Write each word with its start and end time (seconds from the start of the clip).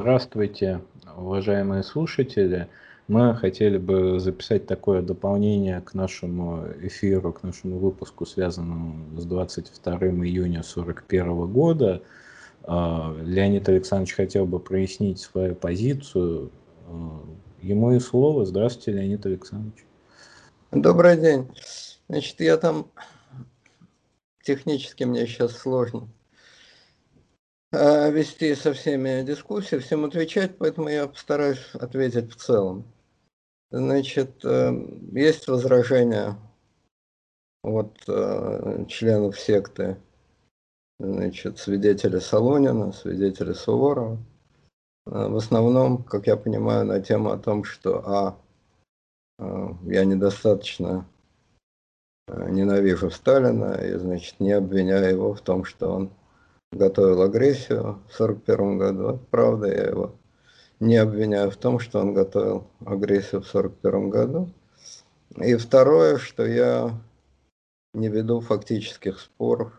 Здравствуйте, 0.00 0.80
уважаемые 1.14 1.82
слушатели. 1.82 2.68
Мы 3.06 3.36
хотели 3.36 3.76
бы 3.76 4.18
записать 4.18 4.66
такое 4.66 5.02
дополнение 5.02 5.82
к 5.82 5.92
нашему 5.92 6.64
эфиру, 6.80 7.34
к 7.34 7.42
нашему 7.42 7.78
выпуску, 7.78 8.24
связанному 8.24 9.20
с 9.20 9.26
22 9.26 9.92
июня 10.24 10.60
1941 10.60 11.46
года. 11.52 12.02
А, 12.62 13.14
Леонид 13.22 13.68
Александрович 13.68 14.14
хотел 14.14 14.46
бы 14.46 14.58
прояснить 14.58 15.20
свою 15.20 15.54
позицию. 15.54 16.50
А, 16.88 17.20
ему 17.60 17.92
и 17.92 17.98
слово. 17.98 18.46
Здравствуйте, 18.46 18.92
Леонид 18.92 19.26
Александрович. 19.26 19.84
Добрый 20.72 21.18
день. 21.18 21.46
Значит, 22.08 22.40
я 22.40 22.56
там 22.56 22.86
технически 24.42 25.04
мне 25.04 25.26
сейчас 25.26 25.52
сложно 25.58 26.08
вести 27.72 28.54
со 28.54 28.72
всеми 28.72 29.22
дискуссии, 29.22 29.76
всем 29.76 30.04
отвечать, 30.04 30.58
поэтому 30.58 30.88
я 30.88 31.06
постараюсь 31.06 31.74
ответить 31.74 32.32
в 32.32 32.36
целом. 32.36 32.84
Значит, 33.70 34.44
э, 34.44 34.72
есть 35.12 35.46
возражения 35.46 36.36
от 37.62 37.96
э, 38.08 38.84
членов 38.88 39.38
секты, 39.38 39.96
значит, 40.98 41.58
свидетели 41.58 42.18
Солонина, 42.18 42.92
свидетели 42.92 43.52
Суворова. 43.52 44.18
В 45.06 45.36
основном, 45.36 46.02
как 46.02 46.26
я 46.26 46.36
понимаю, 46.36 46.84
на 46.84 47.00
тему 47.00 47.30
о 47.30 47.38
том, 47.38 47.64
что 47.64 48.02
а, 48.06 48.38
я 49.82 50.04
недостаточно 50.04 51.08
ненавижу 52.28 53.10
Сталина 53.10 53.72
и, 53.72 53.96
значит, 53.96 54.38
не 54.38 54.52
обвиняю 54.52 55.10
его 55.10 55.34
в 55.34 55.40
том, 55.40 55.64
что 55.64 55.90
он 55.90 56.12
готовил 56.72 57.22
агрессию 57.22 58.00
в 58.08 58.20
1941 58.20 58.78
году. 58.78 59.20
Правда, 59.30 59.66
я 59.66 59.84
его 59.88 60.14
не 60.78 60.96
обвиняю 60.96 61.50
в 61.50 61.56
том, 61.56 61.78
что 61.78 62.00
он 62.00 62.14
готовил 62.14 62.66
агрессию 62.84 63.42
в 63.42 63.48
1941 63.54 64.10
году. 64.10 64.50
И 65.36 65.54
второе, 65.56 66.18
что 66.18 66.46
я 66.46 66.98
не 67.92 68.08
веду 68.08 68.40
фактических 68.40 69.20
споров 69.20 69.72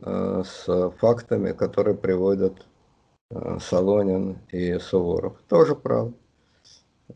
э, 0.00 0.42
с 0.44 0.90
фактами, 0.98 1.52
которые 1.52 1.96
приводят 1.96 2.66
э, 3.30 3.58
Солонин 3.60 4.38
и 4.50 4.78
Суворов. 4.78 5.36
Тоже 5.48 5.74
правда. 5.74 6.14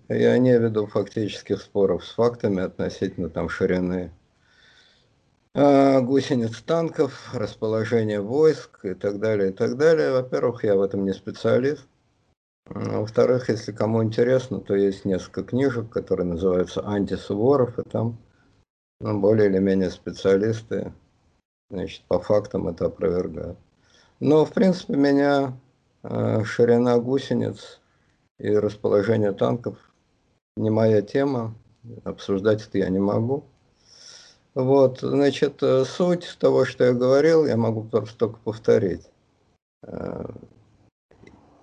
Я 0.08 0.38
не 0.38 0.56
веду 0.56 0.86
фактических 0.86 1.60
споров 1.60 2.04
с 2.04 2.14
фактами 2.14 2.62
относительно 2.62 3.28
там 3.28 3.48
ширины 3.48 4.12
гусениц 5.54 6.60
танков, 6.62 7.34
расположение 7.34 8.20
войск 8.20 8.84
и 8.84 8.94
так 8.94 9.18
далее, 9.18 9.50
и 9.50 9.52
так 9.52 9.76
далее. 9.76 10.12
Во-первых, 10.12 10.64
я 10.64 10.76
в 10.76 10.82
этом 10.82 11.04
не 11.04 11.12
специалист. 11.12 11.86
Во-вторых, 12.66 13.48
если 13.48 13.72
кому 13.72 14.04
интересно, 14.04 14.60
то 14.60 14.76
есть 14.76 15.04
несколько 15.04 15.42
книжек, 15.42 15.90
которые 15.90 16.26
называются 16.26 16.86
«Антисуворов», 16.86 17.78
и 17.78 17.82
там 17.82 18.16
ну, 19.00 19.18
более 19.18 19.48
или 19.48 19.58
менее 19.58 19.90
специалисты 19.90 20.92
значит, 21.70 22.02
по 22.06 22.20
фактам 22.20 22.68
это 22.68 22.86
опровергают. 22.86 23.58
Но, 24.18 24.44
в 24.44 24.52
принципе, 24.52 24.94
меня 24.96 25.56
э, 26.02 26.44
ширина 26.44 26.98
гусениц 26.98 27.80
и 28.38 28.54
расположение 28.54 29.32
танков 29.32 29.78
не 30.56 30.70
моя 30.70 31.00
тема, 31.00 31.54
обсуждать 32.04 32.66
это 32.66 32.78
я 32.78 32.88
не 32.90 32.98
могу. 32.98 33.44
Вот, 34.60 35.00
значит, 35.00 35.62
э, 35.62 35.84
суть 35.84 36.36
того, 36.38 36.64
что 36.64 36.84
я 36.84 36.92
говорил, 36.92 37.46
я 37.46 37.56
могу 37.56 37.84
просто 37.84 38.18
только 38.18 38.38
повторить. 38.40 39.08
Э, 39.82 40.26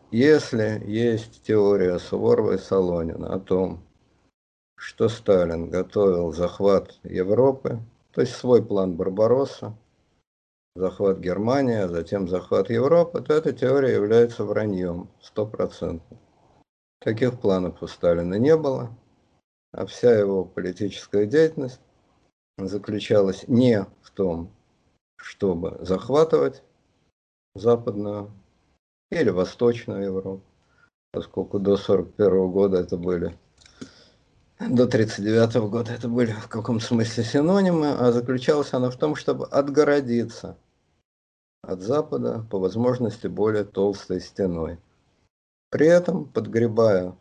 если 0.10 0.82
есть 0.86 1.44
теория 1.44 2.00
Суворова 2.00 2.54
и 2.54 2.58
Солонина 2.58 3.36
о 3.36 3.40
том, 3.40 3.84
что 4.76 5.10
Сталин 5.10 5.70
готовил 5.70 6.34
захват 6.34 6.96
Европы, 7.04 7.80
то 8.12 8.22
есть 8.22 8.34
свой 8.36 8.66
план 8.66 8.96
Барбаросса, 8.96 9.78
захват 10.76 11.20
Германии, 11.20 11.78
а 11.78 11.88
затем 11.88 12.28
захват 12.28 12.72
Европы, 12.72 13.22
то 13.22 13.34
эта 13.34 13.54
теория 13.54 13.94
является 13.94 14.44
враньем, 14.44 15.10
стопроцентно. 15.22 16.18
Таких 17.00 17.40
планов 17.40 17.84
у 17.84 17.88
Сталина 17.88 18.36
не 18.36 18.56
было, 18.58 18.90
а 19.72 19.86
вся 19.86 20.18
его 20.18 20.46
политическая 20.46 21.28
деятельность 21.28 21.82
заключалась 22.58 23.48
не 23.48 23.86
в 24.02 24.12
том, 24.12 24.52
чтобы 25.16 25.78
захватывать 25.82 26.64
западную 27.56 28.32
или 29.12 29.30
восточную 29.30 30.04
Европу, 30.04 30.44
поскольку 31.12 31.60
до 31.60 31.74
1941 31.74 32.52
года 32.52 32.78
это 32.78 32.98
были, 32.98 33.38
до 34.60 34.84
1939 34.86 35.70
года 35.70 35.92
это 35.92 36.10
были 36.10 36.32
в 36.32 36.48
каком 36.48 36.80
смысле 36.80 37.24
синонимы, 37.24 37.92
а 37.92 38.12
заключалась 38.12 38.74
она 38.74 38.90
в 38.90 38.98
том, 38.98 39.16
чтобы 39.16 39.46
отгородиться 39.46 40.58
от 41.62 41.82
Запада 41.82 42.46
по 42.50 42.60
возможности 42.60 43.28
более 43.28 43.66
толстой 43.66 44.20
стеной. 44.20 44.80
При 45.70 45.86
этом 45.86 46.26
подгребая 46.26 47.16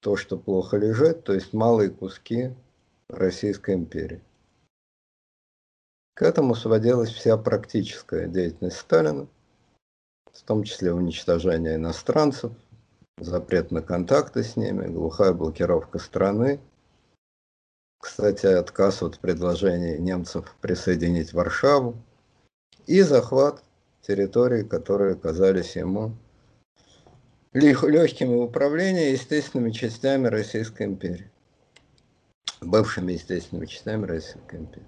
то, 0.00 0.16
что 0.16 0.38
плохо 0.38 0.76
лежит, 0.76 1.24
то 1.24 1.34
есть 1.34 1.52
малые 1.52 1.90
куски 1.90 2.54
Российской 3.08 3.74
империи. 3.74 4.20
К 6.14 6.22
этому 6.22 6.54
сводилась 6.54 7.10
вся 7.10 7.36
практическая 7.36 8.26
деятельность 8.26 8.78
Сталина, 8.78 9.28
в 10.32 10.42
том 10.42 10.64
числе 10.64 10.92
уничтожение 10.92 11.76
иностранцев, 11.76 12.52
запрет 13.18 13.70
на 13.70 13.80
контакты 13.80 14.42
с 14.42 14.56
ними, 14.56 14.86
глухая 14.86 15.32
блокировка 15.32 15.98
страны. 15.98 16.60
Кстати, 17.98 18.46
отказ 18.46 19.02
от 19.02 19.18
предложений 19.18 19.98
немцев 19.98 20.54
присоединить 20.60 21.32
Варшаву 21.32 21.96
и 22.86 23.02
захват 23.02 23.62
территорий, 24.02 24.64
которые 24.64 25.14
казались 25.16 25.76
ему 25.76 26.16
легкими 27.52 28.34
в 28.34 28.42
управлении 28.42 29.12
естественными 29.12 29.70
частями 29.70 30.26
Российской 30.26 30.84
империи 30.84 31.30
бывшими 32.60 33.12
естественными 33.12 33.66
частями 33.66 34.04
империи. 34.04 34.86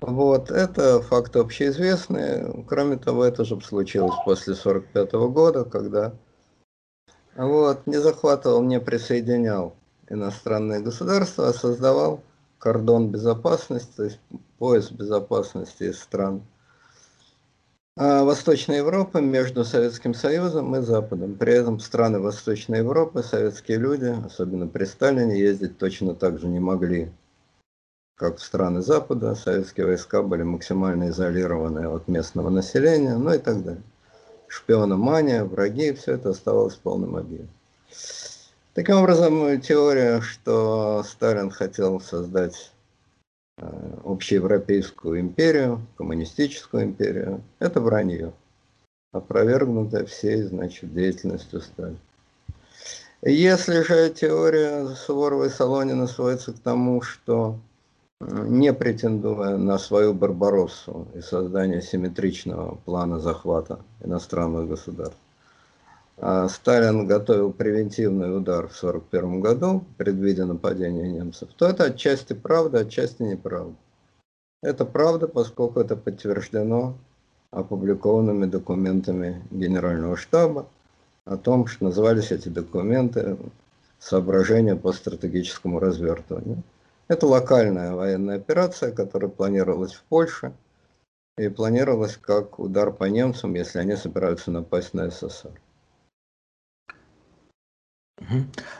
Вот, 0.00 0.50
это 0.50 1.00
факты 1.00 1.38
общеизвестные. 1.38 2.64
Кроме 2.68 2.96
того, 2.96 3.24
это 3.24 3.44
же 3.44 3.58
случилось 3.62 4.14
после 4.24 4.52
1945 4.52 5.12
года, 5.32 5.64
когда 5.64 6.12
вот, 7.36 7.86
не 7.86 7.96
захватывал, 7.96 8.62
не 8.62 8.78
присоединял 8.80 9.74
иностранные 10.08 10.80
государства, 10.80 11.48
а 11.48 11.54
создавал 11.54 12.22
кордон 12.58 13.10
безопасности, 13.10 13.92
то 13.96 14.04
есть 14.04 14.20
пояс 14.58 14.90
безопасности 14.90 15.84
из 15.84 15.98
стран 16.00 16.42
Восточной 17.96 18.78
Европы 18.78 19.20
между 19.20 19.64
Советским 19.64 20.14
Союзом 20.14 20.74
и 20.74 20.80
Западом. 20.80 21.36
При 21.36 21.52
этом 21.52 21.78
страны 21.78 22.18
Восточной 22.18 22.78
Европы, 22.78 23.22
советские 23.22 23.78
люди, 23.78 24.12
особенно 24.26 24.66
при 24.66 24.84
Сталине, 24.84 25.38
ездить 25.38 25.78
точно 25.78 26.16
так 26.16 26.40
же 26.40 26.48
не 26.48 26.58
могли, 26.58 27.12
как 28.16 28.38
в 28.38 28.42
страны 28.42 28.82
Запада. 28.82 29.36
Советские 29.36 29.86
войска 29.86 30.22
были 30.22 30.42
максимально 30.42 31.10
изолированы 31.10 31.86
от 31.86 32.08
местного 32.08 32.50
населения, 32.50 33.16
ну 33.16 33.32
и 33.32 33.38
так 33.38 33.62
далее. 33.62 33.82
Шпиономания, 34.48 35.44
враги, 35.44 35.92
все 35.92 36.14
это 36.14 36.30
оставалось 36.30 36.74
в 36.74 36.80
полном 36.80 37.14
объеме. 37.14 37.48
Таким 38.74 38.96
образом, 38.96 39.60
теория, 39.60 40.20
что 40.20 41.04
Сталин 41.04 41.48
хотел 41.50 42.00
создать 42.00 42.72
общеевропейскую 44.04 45.20
империю, 45.20 45.80
коммунистическую 45.96 46.84
империю, 46.84 47.42
это 47.58 47.80
вранье, 47.80 48.32
опровергнутое 49.12 50.04
всей, 50.06 50.42
значит, 50.42 50.92
деятельностью 50.92 51.60
Сталина. 51.60 51.98
Если 53.22 53.80
же 53.82 54.10
теория 54.10 54.86
Суворова 54.88 55.44
и 55.44 55.48
Солонина 55.48 56.06
сводится 56.06 56.52
к 56.52 56.58
тому, 56.58 57.00
что 57.00 57.58
э, 58.20 58.44
не 58.48 58.74
претендуя 58.74 59.56
на 59.56 59.78
свою 59.78 60.12
Барбароссу 60.12 61.08
и 61.14 61.22
создание 61.22 61.80
симметричного 61.80 62.74
плана 62.84 63.20
захвата 63.20 63.78
иностранных 64.02 64.68
государств, 64.68 65.16
Сталин 66.16 67.06
готовил 67.06 67.52
превентивный 67.52 68.36
удар 68.36 68.68
в 68.68 68.76
1941 68.76 69.40
году, 69.40 69.84
предвидя 69.98 70.46
нападение 70.46 71.10
немцев, 71.10 71.48
то 71.56 71.66
это 71.66 71.84
отчасти 71.84 72.32
правда, 72.34 72.80
отчасти 72.80 73.22
неправда. 73.22 73.74
Это 74.62 74.84
правда, 74.84 75.26
поскольку 75.28 75.80
это 75.80 75.96
подтверждено 75.96 76.96
опубликованными 77.50 78.46
документами 78.46 79.42
Генерального 79.50 80.16
штаба 80.16 80.66
о 81.24 81.36
том, 81.36 81.66
что 81.66 81.84
назывались 81.84 82.32
эти 82.32 82.48
документы 82.48 83.36
«Соображения 83.98 84.76
по 84.76 84.92
стратегическому 84.92 85.80
развертыванию». 85.80 86.62
Это 87.08 87.26
локальная 87.26 87.92
военная 87.92 88.36
операция, 88.36 88.92
которая 88.92 89.30
планировалась 89.30 89.92
в 89.92 90.02
Польше 90.04 90.52
и 91.36 91.48
планировалась 91.48 92.16
как 92.16 92.58
удар 92.58 92.92
по 92.92 93.04
немцам, 93.04 93.54
если 93.54 93.78
они 93.78 93.96
собираются 93.96 94.50
напасть 94.50 94.94
на 94.94 95.10
СССР. 95.10 95.50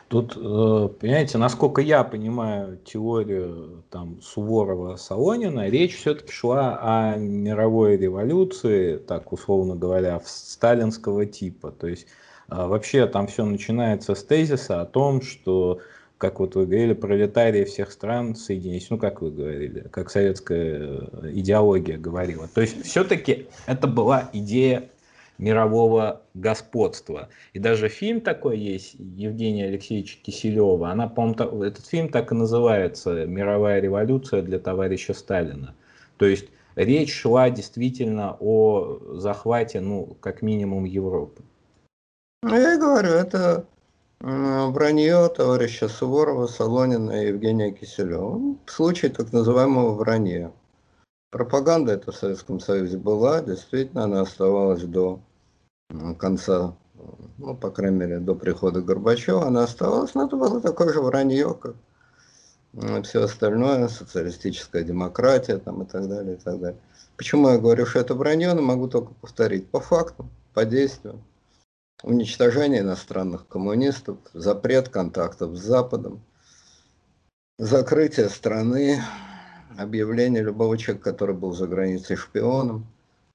Тут, 0.08 0.36
э, 0.36 0.88
понимаете, 1.00 1.38
насколько 1.38 1.80
я 1.80 2.04
понимаю 2.04 2.78
теорию 2.84 3.82
там 3.90 4.20
Суворова-Солонина, 4.22 5.68
речь 5.68 5.96
все-таки 5.96 6.32
шла 6.32 6.78
о 6.80 7.16
мировой 7.16 7.96
революции, 7.96 8.96
так 8.96 9.32
условно 9.32 9.74
говоря, 9.74 10.20
сталинского 10.24 11.26
типа. 11.26 11.72
То 11.72 11.88
есть 11.88 12.06
э, 12.48 12.54
вообще 12.54 13.06
там 13.06 13.26
все 13.26 13.44
начинается 13.44 14.14
с 14.14 14.22
тезиса 14.24 14.80
о 14.80 14.86
том, 14.86 15.20
что 15.20 15.80
как 16.18 16.38
вот 16.40 16.54
вы 16.54 16.64
говорили, 16.64 16.94
пролетарии 16.94 17.64
всех 17.64 17.90
стран 17.90 18.36
соединились, 18.36 18.88
ну 18.88 18.98
как 18.98 19.20
вы 19.20 19.30
говорили, 19.30 19.88
как 19.90 20.10
советская 20.10 20.80
э, 20.80 21.30
идеология 21.32 21.98
говорила. 21.98 22.48
То 22.48 22.60
есть 22.60 22.84
все-таки 22.86 23.48
это 23.66 23.88
была 23.88 24.30
идея 24.32 24.88
мирового 25.38 26.22
господства. 26.34 27.28
И 27.52 27.58
даже 27.58 27.88
фильм 27.88 28.20
такой 28.20 28.58
есть 28.58 28.94
Евгения 28.94 29.66
Алексеевича 29.66 30.18
Киселева. 30.22 30.90
Она, 30.90 31.08
по-моему, 31.08 31.62
этот 31.62 31.86
фильм 31.86 32.08
так 32.08 32.32
и 32.32 32.34
называется 32.34 33.26
«Мировая 33.26 33.80
революция 33.80 34.42
для 34.42 34.58
товарища 34.58 35.14
Сталина». 35.14 35.74
То 36.16 36.26
есть 36.26 36.46
речь 36.76 37.12
шла 37.12 37.50
действительно 37.50 38.36
о 38.40 38.98
захвате, 39.14 39.80
ну, 39.80 40.16
как 40.20 40.42
минимум, 40.42 40.84
Европы. 40.84 41.42
Ну, 42.42 42.56
я 42.56 42.78
говорю, 42.78 43.08
это 43.10 43.66
вранье 44.20 45.28
товарища 45.28 45.88
Суворова, 45.88 46.46
Солонина 46.46 47.10
и 47.10 47.28
Евгения 47.28 47.72
Киселева. 47.72 48.38
Ну, 48.38 48.58
случай 48.66 49.08
так 49.08 49.32
называемого 49.32 49.94
вранья. 49.94 50.52
Пропаганда 51.34 51.94
это 51.94 52.12
в 52.12 52.16
Советском 52.16 52.60
Союзе 52.60 52.96
была, 52.96 53.42
действительно, 53.42 54.04
она 54.04 54.20
оставалась 54.20 54.84
до 54.84 55.18
конца, 56.16 56.76
ну, 57.38 57.56
по 57.56 57.72
крайней 57.72 57.96
мере, 57.96 58.20
до 58.20 58.36
прихода 58.36 58.80
Горбачева, 58.80 59.44
она 59.44 59.64
оставалась, 59.64 60.14
но 60.14 60.26
это 60.28 60.36
было 60.36 60.60
такое 60.60 60.92
же 60.92 61.00
вранье, 61.00 61.58
как 61.60 61.74
все 63.04 63.24
остальное, 63.24 63.88
социалистическая 63.88 64.84
демократия 64.84 65.58
там, 65.58 65.82
и 65.82 65.86
так 65.86 66.08
далее, 66.08 66.36
и 66.36 66.38
так 66.38 66.60
далее. 66.60 66.78
Почему 67.16 67.48
я 67.48 67.58
говорю, 67.58 67.84
что 67.84 67.98
это 67.98 68.14
вранье, 68.14 68.54
но 68.54 68.62
могу 68.62 68.86
только 68.86 69.12
повторить. 69.14 69.68
По 69.68 69.80
факту, 69.80 70.28
по 70.52 70.64
действию. 70.64 71.20
Уничтожение 72.04 72.82
иностранных 72.82 73.48
коммунистов, 73.48 74.18
запрет 74.34 74.88
контактов 74.88 75.56
с 75.56 75.60
Западом, 75.60 76.22
закрытие 77.58 78.28
страны, 78.28 79.02
объявление 79.76 80.42
любого 80.42 80.78
человека, 80.78 81.10
который 81.10 81.34
был 81.34 81.52
за 81.52 81.66
границей 81.66 82.16
шпионом. 82.16 82.86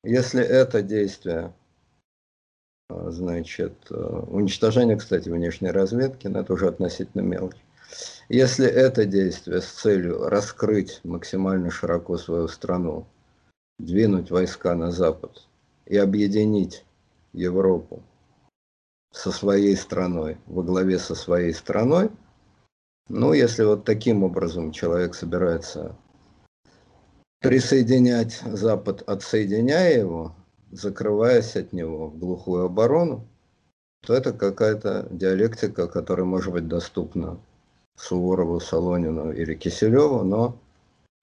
Если 0.03 0.43
это 0.43 0.81
действие, 0.81 1.53
а, 2.89 3.11
значит, 3.11 3.73
э, 3.89 3.95
уничтожение, 3.95 4.97
кстати, 4.97 5.29
внешней 5.29 5.71
разведки, 5.71 6.27
но 6.27 6.39
это 6.39 6.53
уже 6.53 6.67
относительно 6.67 7.21
мелочь. 7.21 7.57
Если 8.29 8.67
это 8.67 9.05
действие 9.05 9.61
с 9.61 9.67
целью 9.67 10.27
раскрыть 10.27 11.01
максимально 11.03 11.71
широко 11.71 12.17
свою 12.17 12.47
страну, 12.47 13.05
двинуть 13.79 14.31
войска 14.31 14.75
на 14.75 14.91
Запад 14.91 15.47
и 15.85 15.97
объединить 15.97 16.85
Европу 17.33 18.03
со 19.11 19.31
своей 19.31 19.75
страной, 19.75 20.37
во 20.45 20.61
главе 20.61 20.99
со 20.99 21.15
своей 21.15 21.53
страной, 21.53 22.11
ну, 23.07 23.33
если 23.33 23.63
вот 23.63 23.85
таким 23.85 24.23
образом 24.23 24.71
человек 24.71 25.15
собирается 25.15 25.95
присоединять 27.39 28.41
Запад, 28.45 29.03
отсоединяя 29.07 29.97
его, 29.97 30.35
закрываясь 30.71 31.55
от 31.55 31.73
него 31.73 32.07
в 32.07 32.17
глухую 32.17 32.65
оборону, 32.65 33.27
то 34.01 34.13
это 34.13 34.33
какая-то 34.33 35.07
диалектика, 35.09 35.87
которая 35.87 36.25
может 36.25 36.53
быть 36.53 36.67
доступна 36.67 37.39
Суворову, 37.95 38.59
Солонину 38.59 39.31
или 39.31 39.55
Киселеву, 39.55 40.23
но 40.23 40.57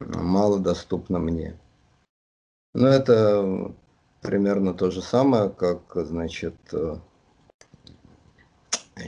мало 0.01 0.59
доступна 0.59 1.19
мне. 1.19 1.59
Но 2.75 2.89
это 2.89 3.73
примерно 4.21 4.75
то 4.75 4.91
же 4.91 5.01
самое, 5.01 5.49
как, 5.49 5.81
значит, 5.95 6.55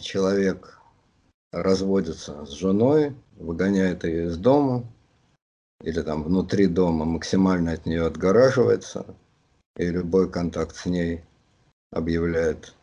человек 0.01 0.81
разводится 1.53 2.45
с 2.47 2.51
женой, 2.51 3.15
выгоняет 3.37 4.05
ее 4.05 4.27
из 4.27 4.39
дома, 4.39 4.85
или 5.83 6.03
там 6.03 6.25
внутри 6.25 6.67
дома 6.67 7.05
максимально 7.05 7.73
от 7.73 7.87
нее 7.87 8.07
отгораживается, 8.07 9.15
и 9.77 9.87
любой 9.87 10.31
контакт 10.31 10.75
с 10.77 10.87
ней 10.87 11.23
объявляет 11.93 12.75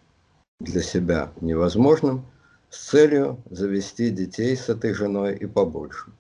для 0.60 0.82
себя 0.82 1.32
невозможным, 1.42 2.26
с 2.70 2.90
целью 2.90 3.42
завести 3.50 4.10
детей 4.10 4.56
с 4.56 4.70
этой 4.70 4.94
женой 4.94 5.36
и 5.36 5.46
побольше. 5.46 6.12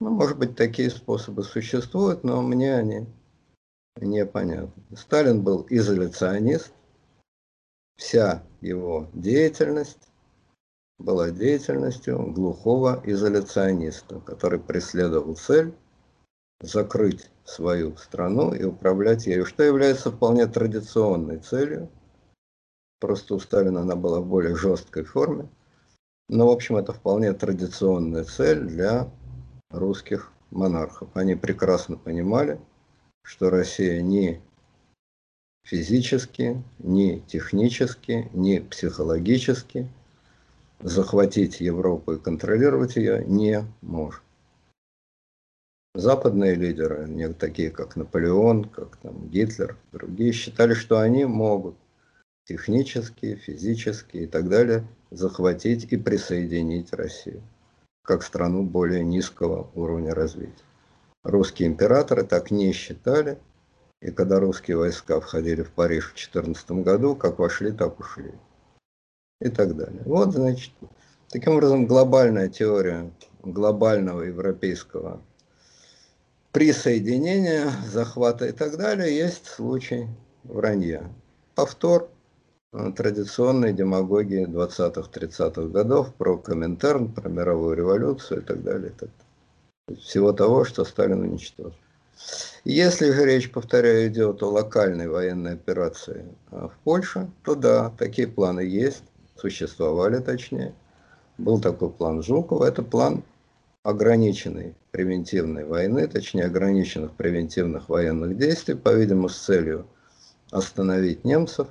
Ну, 0.00 0.10
может 0.10 0.38
быть, 0.38 0.56
такие 0.56 0.90
способы 0.90 1.42
существуют, 1.44 2.24
но 2.24 2.42
мне 2.42 2.74
они 2.74 3.06
непонятны. 4.00 4.82
Сталин 4.96 5.42
был 5.42 5.66
изоляционист, 5.70 6.72
вся 7.96 8.42
его 8.60 9.08
деятельность 9.12 10.08
была 11.04 11.30
деятельностью 11.30 12.32
глухого 12.32 13.00
изоляциониста, 13.04 14.20
который 14.20 14.58
преследовал 14.58 15.36
цель 15.36 15.74
закрыть 16.60 17.30
свою 17.44 17.96
страну 17.98 18.54
и 18.54 18.64
управлять 18.64 19.26
ею, 19.26 19.44
что 19.44 19.62
является 19.62 20.10
вполне 20.10 20.46
традиционной 20.46 21.38
целью. 21.38 21.90
Просто 23.00 23.34
у 23.34 23.40
Сталина 23.40 23.82
она 23.82 23.96
была 23.96 24.20
в 24.20 24.26
более 24.26 24.56
жесткой 24.56 25.04
форме. 25.04 25.48
Но, 26.30 26.46
в 26.46 26.50
общем, 26.50 26.76
это 26.76 26.94
вполне 26.94 27.34
традиционная 27.34 28.24
цель 28.24 28.62
для 28.62 29.10
русских 29.70 30.32
монархов. 30.50 31.10
Они 31.14 31.34
прекрасно 31.34 31.98
понимали, 31.98 32.58
что 33.22 33.50
Россия 33.50 34.00
ни 34.00 34.40
физически, 35.66 36.62
ни 36.78 37.18
технически, 37.26 38.30
ни 38.32 38.58
психологически 38.60 39.90
захватить 40.80 41.60
Европу 41.60 42.12
и 42.12 42.18
контролировать 42.18 42.96
ее 42.96 43.24
не 43.24 43.64
может. 43.80 44.22
Западные 45.94 46.54
лидеры, 46.56 47.34
такие 47.34 47.70
как 47.70 47.96
Наполеон, 47.96 48.64
как 48.64 48.96
там 48.96 49.28
Гитлер, 49.28 49.76
другие, 49.92 50.32
считали, 50.32 50.74
что 50.74 50.98
они 50.98 51.24
могут 51.24 51.76
технически, 52.46 53.36
физически 53.36 54.18
и 54.18 54.26
так 54.26 54.48
далее 54.48 54.86
захватить 55.10 55.92
и 55.92 55.96
присоединить 55.96 56.92
Россию 56.92 57.42
как 58.04 58.22
страну 58.22 58.62
более 58.62 59.02
низкого 59.02 59.70
уровня 59.74 60.14
развития. 60.14 60.64
Русские 61.22 61.68
императоры 61.68 62.22
так 62.22 62.50
не 62.50 62.70
считали, 62.72 63.38
и 64.02 64.10
когда 64.10 64.38
русские 64.38 64.76
войска 64.76 65.20
входили 65.20 65.62
в 65.62 65.70
Париж 65.70 66.10
в 66.10 66.14
2014 66.14 66.70
году, 66.84 67.16
как 67.16 67.38
вошли, 67.38 67.72
так 67.72 67.98
ушли. 67.98 68.32
И 69.44 69.50
так 69.50 69.76
далее. 69.76 70.00
Вот, 70.06 70.32
значит, 70.32 70.72
таким 71.28 71.52
образом 71.52 71.86
глобальная 71.86 72.48
теория 72.48 73.10
глобального 73.42 74.22
европейского 74.22 75.20
присоединения, 76.50 77.70
захвата 77.92 78.46
и 78.46 78.52
так 78.52 78.78
далее 78.78 79.14
есть 79.14 79.46
случай 79.46 80.08
вранья. 80.44 81.02
Повтор 81.54 82.08
традиционной 82.96 83.72
демагогии 83.72 84.46
20-30-х 84.46 85.68
годов 85.68 86.14
про 86.14 86.38
Коминтерн, 86.38 87.12
про 87.12 87.28
мировую 87.28 87.76
революцию 87.76 88.40
и 88.40 88.44
так 88.44 88.62
далее. 88.62 88.88
И 88.88 88.92
так 88.92 89.10
далее. 89.88 90.00
Всего 90.00 90.32
того, 90.32 90.64
что 90.64 90.84
Сталин 90.84 91.20
уничтожил. 91.20 91.74
Если 92.64 93.10
же 93.10 93.26
речь, 93.26 93.52
повторяю, 93.52 94.08
идет 94.08 94.42
о 94.42 94.50
локальной 94.50 95.08
военной 95.08 95.52
операции 95.52 96.24
а, 96.50 96.68
в 96.68 96.76
Польше, 96.84 97.28
то 97.42 97.54
да, 97.54 97.92
такие 97.98 98.26
планы 98.26 98.60
есть, 98.60 99.02
существовали 99.36 100.18
точнее. 100.18 100.74
Был 101.38 101.60
такой 101.60 101.90
план 101.90 102.22
Жукова, 102.22 102.64
это 102.64 102.82
план 102.82 103.22
ограниченной 103.82 104.74
превентивной 104.92 105.64
войны, 105.64 106.06
точнее 106.06 106.46
ограниченных 106.46 107.12
превентивных 107.12 107.88
военных 107.88 108.36
действий, 108.36 108.74
по-видимому, 108.74 109.28
с 109.28 109.38
целью 109.38 109.86
остановить 110.50 111.24
немцев 111.24 111.68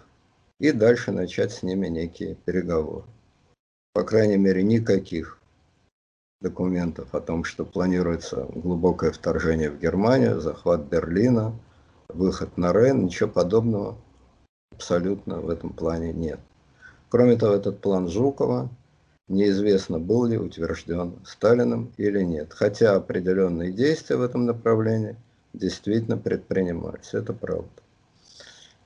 и 0.60 0.72
дальше 0.72 1.12
начать 1.12 1.52
с 1.52 1.64
ними 1.64 1.88
некие 1.88 2.36
переговоры. 2.36 3.06
По 3.94 4.04
крайней 4.04 4.38
мере, 4.38 4.64
никаких 4.64 5.40
документов 6.42 7.16
о 7.16 7.22
том, 7.22 7.44
что 7.44 7.66
планируется 7.66 8.48
глубокое 8.54 9.12
вторжение 9.12 9.72
в 9.72 9.80
Германию, 9.80 10.42
захват 10.42 10.82
Берлина, 10.82 11.58
выход 12.10 12.58
на 12.58 12.74
Рейн, 12.74 13.06
ничего 13.06 13.30
подобного 13.30 13.98
абсолютно 14.72 15.40
в 15.40 15.50
этом 15.50 15.72
плане 15.72 16.12
нет. 16.12 16.40
Кроме 17.14 17.36
того, 17.36 17.54
этот 17.54 17.80
план 17.80 18.10
Жукова 18.10 18.70
неизвестно, 19.28 20.00
был 20.00 20.26
ли 20.26 20.36
утвержден 20.36 21.20
Сталиным 21.24 21.94
или 21.98 22.24
нет, 22.24 22.52
хотя 22.52 22.96
определенные 22.96 23.72
действия 23.72 24.16
в 24.16 24.24
этом 24.24 24.48
направлении 24.48 25.16
действительно 25.54 26.18
предпринимались, 26.18 27.14
это 27.14 27.32
правда. 27.32 27.70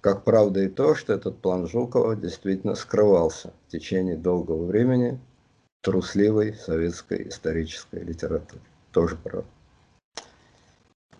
Как 0.01 0.25
правда 0.25 0.59
и 0.59 0.67
то, 0.67 0.93
что 0.93 1.13
этот 1.13 1.37
план 1.37 1.69
Жукова 1.69 2.17
действительно 2.17 2.75
скрывался 2.75 3.53
в 3.65 3.71
течение 3.71 4.17
долгого 4.17 4.65
времени 4.65 5.21
трусливой 5.79 6.53
советской 6.53 7.29
исторической 7.29 8.03
литературе. 8.03 8.61
Тоже 8.91 9.15
правда. 9.15 9.47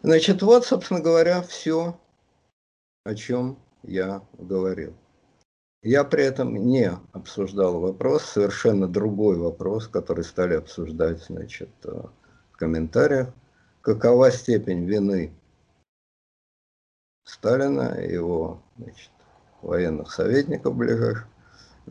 Значит, 0.04 0.42
вот, 0.42 0.66
собственно 0.66 1.00
говоря, 1.00 1.42
все, 1.42 1.98
о 3.06 3.16
чем 3.16 3.58
я 3.84 4.22
говорил. 4.38 4.94
Я 5.84 6.04
при 6.04 6.24
этом 6.24 6.56
не 6.56 6.92
обсуждал 7.14 7.80
вопрос, 7.80 8.24
совершенно 8.24 8.88
другой 8.88 9.38
вопрос, 9.38 9.88
который 9.88 10.24
стали 10.24 10.56
обсуждать 10.56 11.24
значит, 11.24 11.70
э, 11.84 12.02
в 12.52 12.58
комментариях. 12.58 13.30
Какова 13.82 14.32
степень 14.32 14.86
вины 14.86 15.32
Сталина 17.24 17.96
и 18.02 18.12
его 18.12 18.62
значит, 18.78 19.12
военных 19.62 20.12
советников 20.12 20.76
ближайших 20.76 21.28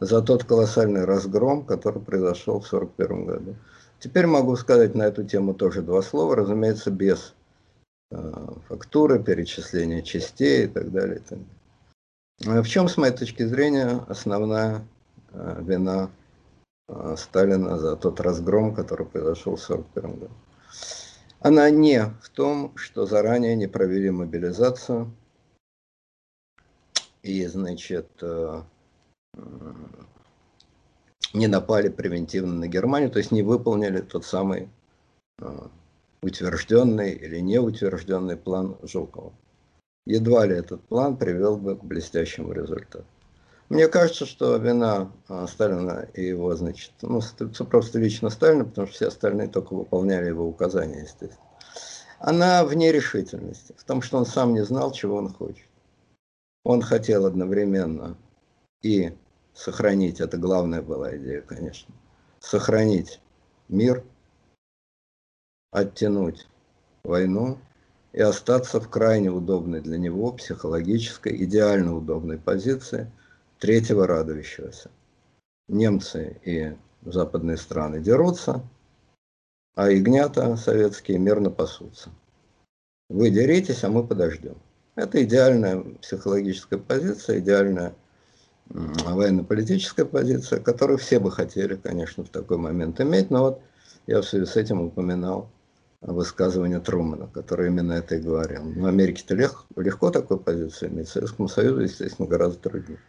за 0.01 0.21
тот 0.21 0.45
колоссальный 0.45 1.05
разгром, 1.05 1.65
который 1.65 2.03
произошел 2.03 2.61
в 2.61 2.67
1941 2.67 3.27
году. 3.27 3.57
Теперь 3.99 4.27
могу 4.27 4.57
сказать 4.57 4.95
на 4.95 5.05
эту 5.05 5.25
тему 5.25 5.55
тоже 5.55 5.83
два 5.83 6.03
слова, 6.03 6.37
разумеется, 6.37 6.91
без 6.91 7.35
э, 8.11 8.33
фактуры, 8.69 9.23
перечисления 9.23 10.03
частей 10.03 10.65
и 10.65 10.67
так 10.67 10.91
далее. 10.91 11.17
И 11.17 11.21
так 11.21 11.39
далее. 11.39 11.56
А 12.45 12.63
в 12.63 12.69
чем, 12.69 12.89
с 12.89 12.99
моей 12.99 13.15
точки 13.15 13.45
зрения, 13.45 14.05
основная 14.09 14.87
э, 15.33 15.63
вина 15.63 16.11
э, 16.87 17.15
Сталина 17.17 17.79
за 17.79 17.97
тот 17.97 18.21
разгром, 18.21 18.75
который 18.75 19.07
произошел 19.07 19.57
в 19.57 19.65
1941 19.65 20.21
году? 20.21 20.35
Она 21.41 21.71
не 21.71 22.05
в 22.23 22.29
том, 22.29 22.77
что 22.77 23.07
заранее 23.07 23.57
не 23.57 23.69
провели 23.69 24.11
мобилизацию 24.11 25.11
и, 27.23 27.47
значит, 27.47 28.11
э, 28.21 28.63
не 31.33 31.47
напали 31.47 31.89
превентивно 31.89 32.53
на 32.53 32.69
Германию, 32.69 33.11
то 33.11 33.19
есть 33.19 33.31
не 33.31 33.43
выполнили 33.43 34.01
тот 34.01 34.27
самый 34.27 34.69
утвержденный 36.23 37.13
или 37.13 37.41
неутвержденный 37.41 38.37
план 38.37 38.77
Жукова 38.83 39.33
едва 40.07 40.47
ли 40.47 40.57
этот 40.57 40.83
план 40.85 41.17
привел 41.17 41.57
бы 41.57 41.77
к 41.77 41.85
блестящему 41.85 42.53
результату. 42.53 43.05
Мне 43.69 43.89
кажется, 43.89 44.27
что 44.27 44.57
вина 44.57 45.11
а, 45.29 45.47
Сталина 45.49 46.09
и 46.15 46.25
его, 46.25 46.55
значит, 46.55 46.93
ну, 47.03 47.21
просто 47.69 47.99
лично 47.99 48.31
Сталина, 48.31 48.65
потому 48.65 48.87
что 48.87 48.95
все 48.97 49.09
остальные 49.09 49.49
только 49.49 49.75
выполняли 49.75 50.29
его 50.29 50.47
указания, 50.47 51.03
естественно. 51.03 51.41
Она 52.21 52.65
в 52.65 52.75
нерешительности, 52.75 53.75
в 53.77 53.85
том, 53.85 54.03
что 54.03 54.19
он 54.19 54.25
сам 54.25 54.55
не 54.55 54.65
знал, 54.65 54.93
чего 54.93 55.17
он 55.17 55.29
хочет. 55.29 55.67
Он 56.65 56.81
хотел 56.81 57.27
одновременно 57.27 58.17
и 58.83 59.13
сохранить, 59.53 60.21
это 60.21 60.39
главная 60.39 60.83
была 60.83 61.17
идея, 61.17 61.41
конечно, 61.41 61.93
сохранить 62.39 63.21
мир, 63.69 64.05
оттянуть 65.73 66.47
войну, 67.03 67.59
и 68.17 68.21
остаться 68.23 68.81
в 68.81 68.89
крайне 68.89 69.31
удобной 69.31 69.83
для 69.83 69.99
него 69.99 70.33
психологической, 70.33 71.37
идеально 71.45 71.95
удобной 71.95 72.39
позиции 72.39 73.13
третьего 73.59 74.07
радующегося. 74.07 74.91
Немцы 75.69 76.41
и 76.43 76.73
западные 77.05 77.59
страны 77.59 78.01
дерутся, 78.01 78.63
а 79.75 79.91
ягнята 79.91 80.57
советские 80.57 81.19
мирно 81.19 81.51
пасутся. 81.51 82.09
Вы 83.11 83.29
деритесь, 83.29 83.85
а 83.85 83.91
мы 83.91 84.05
подождем. 84.05 84.57
Это 84.95 85.23
идеальная 85.23 85.85
психологическая 86.01 86.79
позиция, 86.79 87.41
идеальная 87.41 87.95
военно-политическая 88.71 90.07
позиция, 90.07 90.61
которую 90.61 90.97
все 90.99 91.21
бы 91.21 91.31
хотели, 91.31 91.77
конечно, 91.77 92.25
в 92.25 92.31
такой 92.31 92.57
момент 92.57 92.99
иметь, 92.99 93.31
но 93.31 93.43
вот 93.43 93.61
я 94.07 94.23
в 94.23 94.25
связи 94.25 94.47
с 94.47 94.57
этим 94.57 94.81
упоминал 94.81 95.51
высказывание 96.01 96.81
Трумана, 96.81 97.29
который 97.29 97.69
именно 97.69 97.93
это 97.93 98.17
и 98.17 98.21
говорил. 98.21 98.63
В 98.63 98.87
Америке-то 98.87 99.35
лег, 99.35 99.65
легко 99.77 100.11
такую 100.11 100.41
позицию 100.41 100.91
иметь, 100.91 101.09
Советскому 101.09 101.49
Союзу, 101.49 101.81
естественно, 101.81 102.29
гораздо 102.29 102.59
труднее. 102.59 103.01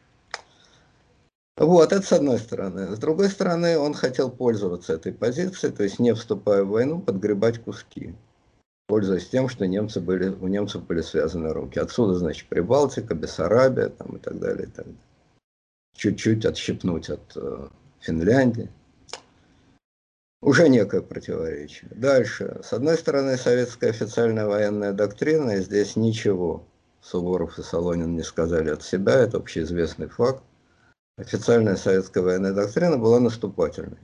Вот, 1.57 1.91
это 1.91 2.05
с 2.05 2.11
одной 2.11 2.37
стороны. 2.37 2.95
С 2.95 2.99
другой 2.99 3.29
стороны, 3.29 3.79
он 3.79 3.95
хотел 3.95 4.29
пользоваться 4.29 4.93
этой 4.93 5.11
позицией, 5.11 5.73
то 5.73 5.83
есть 5.83 5.97
не 5.97 6.13
вступая 6.13 6.63
в 6.63 6.69
войну, 6.69 6.99
подгребать 6.99 7.63
куски, 7.63 8.13
пользуясь 8.87 9.27
тем, 9.27 9.49
что 9.49 9.65
немцы 9.65 9.99
были, 9.99 10.29
у 10.29 10.47
немцев 10.47 10.85
были 10.85 11.01
связаны 11.01 11.51
руки. 11.53 11.79
Отсюда, 11.79 12.13
значит, 12.13 12.47
Прибалтика, 12.47 13.15
Бессарабия 13.15 13.89
там, 13.89 14.17
и 14.17 14.19
так 14.19 14.39
далее. 14.39 14.67
И 14.67 14.71
так 14.71 14.85
далее. 14.85 15.01
Чуть-чуть 15.95 16.45
отщипнуть 16.45 17.09
от 17.09 17.35
э, 17.35 17.67
Финляндии 18.01 18.69
уже 20.41 20.69
некое 20.69 21.01
противоречие. 21.01 21.89
Дальше. 21.95 22.59
С 22.63 22.73
одной 22.73 22.97
стороны, 22.97 23.37
советская 23.37 23.89
официальная 23.89 24.45
военная 24.45 24.93
доктрина, 24.93 25.51
и 25.51 25.61
здесь 25.61 25.95
ничего 25.95 26.63
Суворов 27.01 27.57
и 27.57 27.63
Солонин 27.63 28.15
не 28.15 28.23
сказали 28.23 28.69
от 28.69 28.83
себя, 28.83 29.13
это 29.13 29.37
общеизвестный 29.37 30.07
факт. 30.07 30.43
Официальная 31.17 31.75
советская 31.75 32.23
военная 32.23 32.53
доктрина 32.53 32.97
была 32.97 33.19
наступательной, 33.19 33.97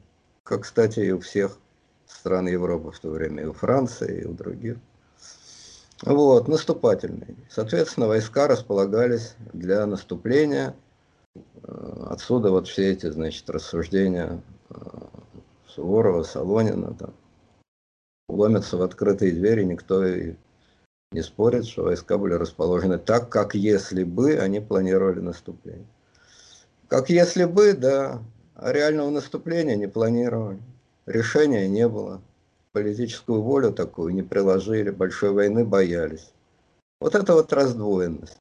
как, 0.44 0.62
кстати, 0.62 1.00
и 1.02 1.12
у 1.12 1.20
всех 1.20 1.58
стран 2.08 2.48
Европы 2.48 2.92
в 2.92 3.00
то 3.00 3.10
время, 3.10 3.44
и 3.44 3.46
у 3.46 3.54
Франции, 3.54 4.22
и 4.22 4.26
у 4.26 4.34
других. 4.34 4.78
Вот, 6.02 6.48
наступательный. 6.48 7.38
Соответственно, 7.50 8.08
войска 8.08 8.48
располагались 8.48 9.36
для 9.54 9.86
наступления. 9.86 10.76
Отсюда 12.08 12.52
вот 12.52 12.68
все 12.68 12.92
эти, 12.92 13.10
значит, 13.10 13.50
рассуждения 13.50 14.42
Суворова, 15.76 16.22
Солонина, 16.24 16.94
там, 16.94 17.14
ломятся 18.30 18.78
в 18.78 18.84
открытые 18.84 19.32
двери, 19.32 19.64
никто 19.64 20.06
и 20.06 20.36
не 21.12 21.24
спорит, 21.24 21.66
что 21.66 21.84
войска 21.84 22.18
были 22.18 22.34
расположены 22.34 23.00
так, 23.00 23.30
как 23.30 23.56
если 23.56 24.04
бы 24.04 24.38
они 24.38 24.60
планировали 24.60 25.20
наступление. 25.20 25.88
Как 26.88 27.10
если 27.10 27.46
бы, 27.46 27.74
да, 27.74 28.22
а 28.56 28.72
реального 28.72 29.10
наступления 29.10 29.76
не 29.76 29.88
планировали. 29.88 30.60
Решения 31.08 31.68
не 31.68 31.88
было. 31.88 32.22
Политическую 32.72 33.42
волю 33.42 33.74
такую 33.74 34.14
не 34.14 34.22
приложили, 34.22 34.92
большой 34.92 35.32
войны 35.32 35.66
боялись. 35.66 36.32
Вот 37.00 37.16
это 37.16 37.34
вот 37.34 37.52
раздвоенность. 37.52 38.38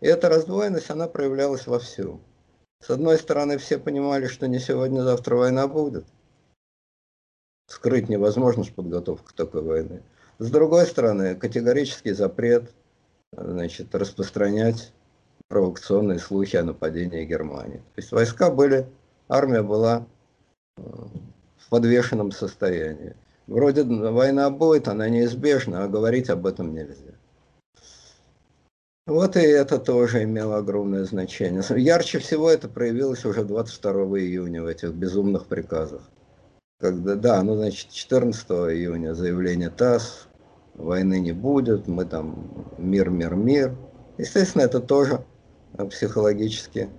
И 0.00 0.06
эта 0.06 0.28
раздвоенность, 0.28 0.90
она 0.90 1.08
проявлялась 1.08 1.66
во 1.66 1.78
всем. 1.78 2.20
С 2.82 2.90
одной 2.90 3.16
стороны, 3.16 3.56
все 3.56 3.78
понимали, 3.78 4.26
что 4.26 4.46
не 4.46 4.58
сегодня-завтра 4.58 5.36
война 5.36 5.66
будет 5.66 6.04
скрыть 7.66 8.08
невозможно 8.08 8.64
ж 8.64 8.72
подготовку 8.72 9.32
такой 9.34 9.62
войны. 9.62 10.02
С 10.38 10.50
другой 10.50 10.86
стороны, 10.86 11.34
категорический 11.34 12.12
запрет 12.12 12.72
значит, 13.32 13.94
распространять 13.94 14.92
провокационные 15.48 16.18
слухи 16.18 16.56
о 16.56 16.64
нападении 16.64 17.24
Германии. 17.24 17.78
То 17.94 18.00
есть 18.00 18.12
войска 18.12 18.50
были, 18.50 18.86
армия 19.28 19.62
была 19.62 20.06
э, 20.76 20.82
в 21.56 21.68
подвешенном 21.68 22.32
состоянии. 22.32 23.14
Вроде 23.46 23.84
война 23.84 24.50
будет, 24.50 24.88
она 24.88 25.08
неизбежна, 25.08 25.84
а 25.84 25.88
говорить 25.88 26.30
об 26.30 26.46
этом 26.46 26.74
нельзя. 26.74 27.12
Вот 29.06 29.36
и 29.36 29.40
это 29.40 29.78
тоже 29.78 30.24
имело 30.24 30.56
огромное 30.56 31.04
значение. 31.04 31.62
Ярче 31.76 32.18
всего 32.18 32.50
это 32.50 32.68
проявилось 32.68 33.24
уже 33.24 33.44
22 33.44 33.92
июня 34.18 34.64
в 34.64 34.66
этих 34.66 34.92
безумных 34.92 35.46
приказах 35.46 36.02
когда, 36.78 37.14
да, 37.14 37.42
ну, 37.42 37.56
значит, 37.56 37.90
14 37.90 38.48
июня 38.50 39.14
заявление 39.14 39.70
ТАСС, 39.70 40.28
войны 40.74 41.20
не 41.20 41.32
будет, 41.32 41.88
мы 41.88 42.04
там 42.04 42.74
мир, 42.78 43.10
мир, 43.10 43.34
мир. 43.34 43.74
Естественно, 44.18 44.62
это 44.62 44.80
тоже 44.80 45.24
психологически 45.90 46.90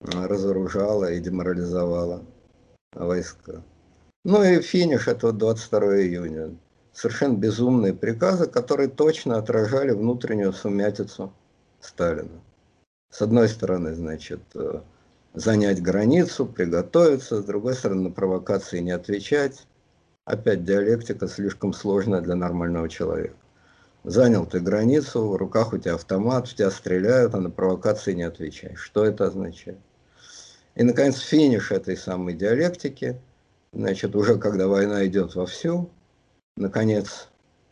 разоружало 0.00 1.10
и 1.10 1.20
деморализовало 1.20 2.22
войска. 2.92 3.62
Ну 4.24 4.42
и 4.42 4.60
финиш, 4.60 5.08
это 5.08 5.32
22 5.32 5.80
июня. 6.02 6.56
Совершенно 6.92 7.36
безумные 7.36 7.92
приказы, 7.92 8.46
которые 8.46 8.88
точно 8.88 9.36
отражали 9.36 9.90
внутреннюю 9.90 10.52
сумятицу 10.52 11.32
Сталина. 11.80 12.40
С 13.10 13.20
одной 13.20 13.48
стороны, 13.48 13.94
значит, 13.94 14.40
э, 14.54 14.80
занять 15.34 15.82
границу, 15.82 16.46
приготовиться, 16.46 17.42
с 17.42 17.44
другой 17.44 17.74
стороны, 17.74 18.02
на 18.02 18.10
провокации 18.10 18.78
не 18.78 18.92
отвечать. 18.92 19.66
Опять 20.24 20.64
диалектика 20.64 21.28
слишком 21.28 21.74
сложная 21.74 22.22
для 22.22 22.34
нормального 22.34 22.88
человека. 22.88 23.36
Занял 24.04 24.46
ты 24.46 24.60
границу, 24.60 25.28
в 25.28 25.36
руках 25.36 25.72
у 25.72 25.78
тебя 25.78 25.94
автомат, 25.94 26.48
в 26.48 26.54
тебя 26.54 26.70
стреляют, 26.70 27.34
а 27.34 27.40
на 27.40 27.50
провокации 27.50 28.12
не 28.12 28.22
отвечаешь. 28.22 28.80
Что 28.80 29.04
это 29.04 29.26
означает? 29.26 29.78
И, 30.74 30.82
наконец, 30.82 31.18
финиш 31.18 31.72
этой 31.72 31.96
самой 31.96 32.34
диалектики, 32.34 33.20
значит, 33.72 34.14
уже 34.16 34.38
когда 34.38 34.68
война 34.68 35.06
идет 35.06 35.34
вовсю, 35.34 35.90
наконец, 36.56 37.28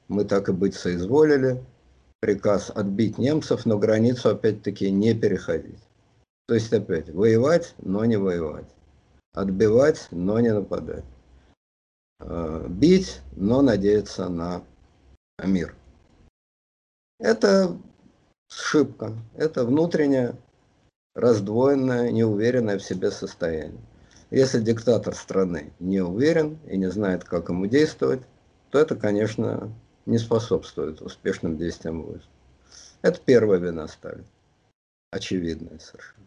мы 0.09 0.25
так 0.25 0.49
и 0.49 0.53
быть 0.53 0.75
соизволили, 0.75 1.63
приказ 2.21 2.71
отбить 2.75 3.19
немцев, 3.19 3.67
но 3.67 3.79
границу 3.79 4.31
опять-таки 4.31 4.91
не 4.91 5.15
переходить. 5.15 5.81
То 6.47 6.55
есть 6.55 6.73
опять 6.73 7.09
воевать, 7.11 7.75
но 7.79 8.05
не 8.05 8.17
воевать. 8.17 8.69
Отбивать, 9.33 10.09
но 10.11 10.41
не 10.41 10.53
нападать. 10.53 11.05
Э, 12.21 12.67
бить, 12.69 13.21
но 13.37 13.63
надеяться 13.63 14.29
на 14.29 14.63
мир. 15.43 15.75
Это 17.19 17.77
ошибка, 18.51 19.13
это 19.35 19.65
внутреннее 19.65 20.37
раздвоенное, 21.15 22.11
неуверенное 22.11 22.79
в 22.79 22.83
себе 22.83 23.11
состояние. 23.11 23.81
Если 24.31 24.61
диктатор 24.61 25.15
страны 25.15 25.73
не 25.79 26.01
уверен 26.01 26.59
и 26.67 26.77
не 26.77 26.91
знает, 26.91 27.25
как 27.25 27.49
ему 27.49 27.67
действовать, 27.67 28.23
то 28.71 28.79
это, 28.79 28.97
конечно, 28.97 29.73
не 30.07 30.19
способствует 30.19 31.03
успешным 31.03 31.59
действиям 31.59 32.03
войск. 32.03 32.27
Это 33.03 33.21
первая 33.21 33.59
вина 33.59 33.87
Сталина. 33.89 34.25
Очевидная 35.11 35.79
совершенно. 35.79 36.27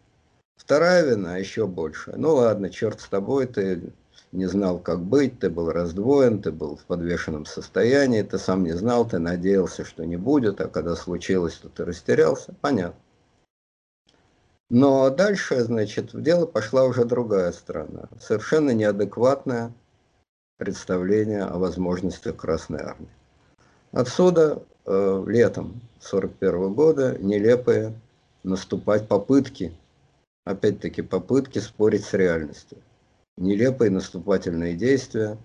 Вторая 0.56 1.04
вина 1.04 1.36
еще 1.36 1.66
больше. 1.66 2.14
Ну 2.16 2.34
ладно, 2.34 2.70
черт 2.70 3.00
с 3.00 3.08
тобой, 3.08 3.46
ты 3.46 3.92
не 4.32 4.46
знал, 4.46 4.78
как 4.78 5.00
быть, 5.00 5.38
ты 5.38 5.48
был 5.48 5.70
раздвоен, 5.70 6.42
ты 6.42 6.50
был 6.50 6.76
в 6.76 6.84
подвешенном 6.84 7.46
состоянии, 7.46 8.22
ты 8.22 8.38
сам 8.38 8.64
не 8.64 8.72
знал, 8.72 9.06
ты 9.06 9.18
надеялся, 9.18 9.84
что 9.84 10.04
не 10.04 10.16
будет, 10.16 10.60
а 10.60 10.68
когда 10.68 10.96
случилось, 10.96 11.54
то 11.54 11.68
ты 11.68 11.84
растерялся. 11.84 12.54
Понятно. 12.60 13.00
Но 14.68 15.10
дальше, 15.10 15.62
значит, 15.62 16.12
в 16.12 16.22
дело 16.22 16.44
пошла 16.44 16.84
уже 16.84 17.04
другая 17.04 17.52
сторона. 17.52 18.08
Совершенно 18.20 18.70
неадекватное 18.70 19.72
представление 20.56 21.44
о 21.44 21.58
возможностях 21.58 22.36
Красной 22.36 22.80
Армии. 22.80 23.08
Отсюда 23.92 24.62
э, 24.84 25.24
летом 25.26 25.80
1941 26.00 26.74
года 26.74 27.16
нелепые 27.20 27.94
наступать 28.42 29.06
попытки, 29.06 29.72
опять-таки 30.46 31.02
попытки 31.02 31.58
спорить 31.58 32.04
с 32.04 32.14
реальностью. 32.14 32.78
Нелепые 33.36 33.90
наступательные 33.90 34.74
действия, 34.74 35.36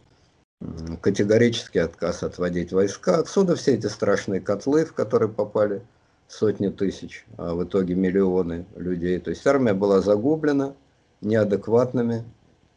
категорический 1.01 1.81
отказ 1.81 2.23
отводить 2.23 2.71
войска. 2.71 3.17
Отсюда 3.17 3.55
все 3.55 3.73
эти 3.73 3.87
страшные 3.87 4.39
котлы, 4.39 4.85
в 4.85 4.93
которые 4.93 5.27
попали 5.27 5.81
сотни 6.27 6.69
тысяч, 6.69 7.25
а 7.37 7.55
в 7.55 7.63
итоге 7.63 7.95
миллионы 7.95 8.65
людей. 8.75 9.19
То 9.19 9.31
есть 9.31 9.45
армия 9.45 9.73
была 9.73 10.01
загублена 10.01 10.75
неадекватными 11.19 12.23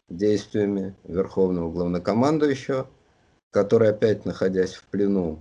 действиями 0.08 0.94
верховного 1.04 1.70
главнокомандующего, 1.70 2.88
который 3.50 3.90
опять 3.90 4.24
находясь 4.24 4.74
в 4.74 4.84
плену 4.84 5.38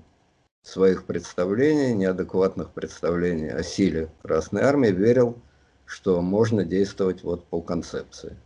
своих 0.62 1.06
представлений, 1.06 1.94
неадекватных 1.94 2.72
представлений 2.72 3.50
о 3.50 3.64
силе 3.64 4.10
Красной 4.22 4.62
Армии, 4.62 4.90
верил, 4.90 5.38
что 5.86 6.22
можно 6.22 6.64
действовать 6.64 7.24
вот 7.24 7.46
по 7.46 7.62
концепции. 7.62 8.38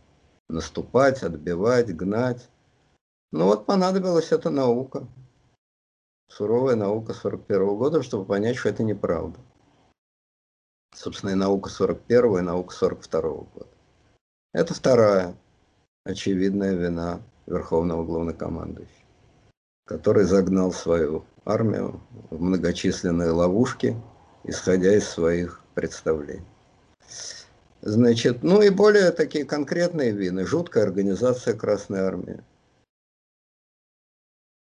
Наступать, 0.48 1.22
отбивать, 1.22 1.94
гнать. 1.94 2.48
Ну 3.32 3.46
вот 3.46 3.66
понадобилась 3.66 4.32
эта 4.32 4.50
наука, 4.50 5.06
суровая 6.28 6.76
наука 6.76 7.14
41 7.14 7.76
года, 7.76 8.02
чтобы 8.02 8.24
понять, 8.24 8.56
что 8.56 8.70
это 8.70 8.82
неправда 8.82 9.38
собственно, 10.98 11.30
и 11.30 11.34
наука 11.34 11.70
41 11.70 12.38
и 12.38 12.40
наука 12.42 12.74
42 12.74 13.20
года. 13.20 13.68
Это 14.52 14.74
вторая 14.74 15.36
очевидная 16.04 16.74
вина 16.74 17.22
Верховного 17.46 18.04
Главнокомандующего, 18.04 19.06
который 19.86 20.24
загнал 20.24 20.72
свою 20.72 21.24
армию 21.44 22.00
в 22.30 22.40
многочисленные 22.40 23.30
ловушки, 23.30 23.96
исходя 24.44 24.94
из 24.94 25.08
своих 25.08 25.62
представлений. 25.74 26.46
Значит, 27.80 28.42
ну 28.42 28.60
и 28.60 28.70
более 28.70 29.12
такие 29.12 29.44
конкретные 29.44 30.10
вины. 30.10 30.44
Жуткая 30.44 30.84
организация 30.84 31.54
Красной 31.54 32.00
Армии. 32.00 32.42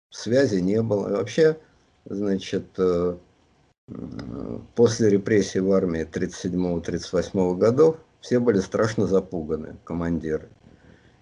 Связи 0.10 0.60
не 0.60 0.82
было. 0.82 1.10
Вообще, 1.10 1.58
значит, 2.06 2.66
э, 2.78 3.18
после 4.76 5.10
репрессий 5.10 5.60
в 5.60 5.72
армии 5.72 6.04
37-38 6.04 7.58
годов 7.58 7.98
все 8.22 8.40
были 8.40 8.60
страшно 8.60 9.06
запуганы, 9.06 9.76
командиры. 9.84 10.50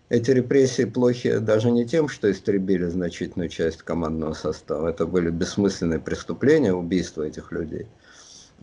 Эти 0.09 0.31
репрессии 0.31 0.85
плохи 0.85 1.39
даже 1.39 1.71
не 1.71 1.85
тем, 1.85 2.07
что 2.07 2.31
истребили 2.31 2.85
значительную 2.85 3.49
часть 3.49 3.81
командного 3.81 4.33
состава. 4.33 4.89
Это 4.89 5.05
были 5.05 5.29
бессмысленные 5.31 5.99
преступления, 5.99 6.73
убийства 6.73 7.23
этих 7.23 7.51
людей. 7.51 7.87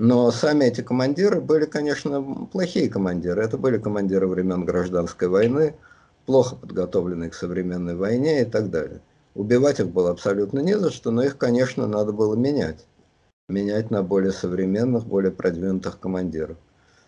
Но 0.03 0.31
сами 0.31 0.65
эти 0.65 0.81
командиры 0.81 1.43
были, 1.43 1.67
конечно, 1.67 2.47
плохие 2.51 2.89
командиры. 2.89 3.43
Это 3.43 3.59
были 3.59 3.77
командиры 3.77 4.27
времен 4.29 4.65
гражданской 4.65 5.29
войны, 5.29 5.75
плохо 6.25 6.57
подготовленные 6.57 7.29
к 7.29 7.35
современной 7.35 7.95
войне 7.95 8.41
и 8.41 8.45
так 8.47 8.71
далее. 8.71 9.03
Убивать 9.35 9.79
их 9.79 9.89
было 9.89 10.11
абсолютно 10.11 10.61
не 10.61 10.79
за 10.79 10.91
что, 10.91 11.11
но 11.11 11.23
их, 11.23 11.37
конечно, 11.37 11.87
надо 11.87 12.13
было 12.13 12.35
менять 12.35 12.87
менять 13.51 13.91
на 13.91 14.03
более 14.03 14.33
современных, 14.33 15.05
более 15.05 15.33
продвинутых 15.33 16.01
командиров. 16.01 16.57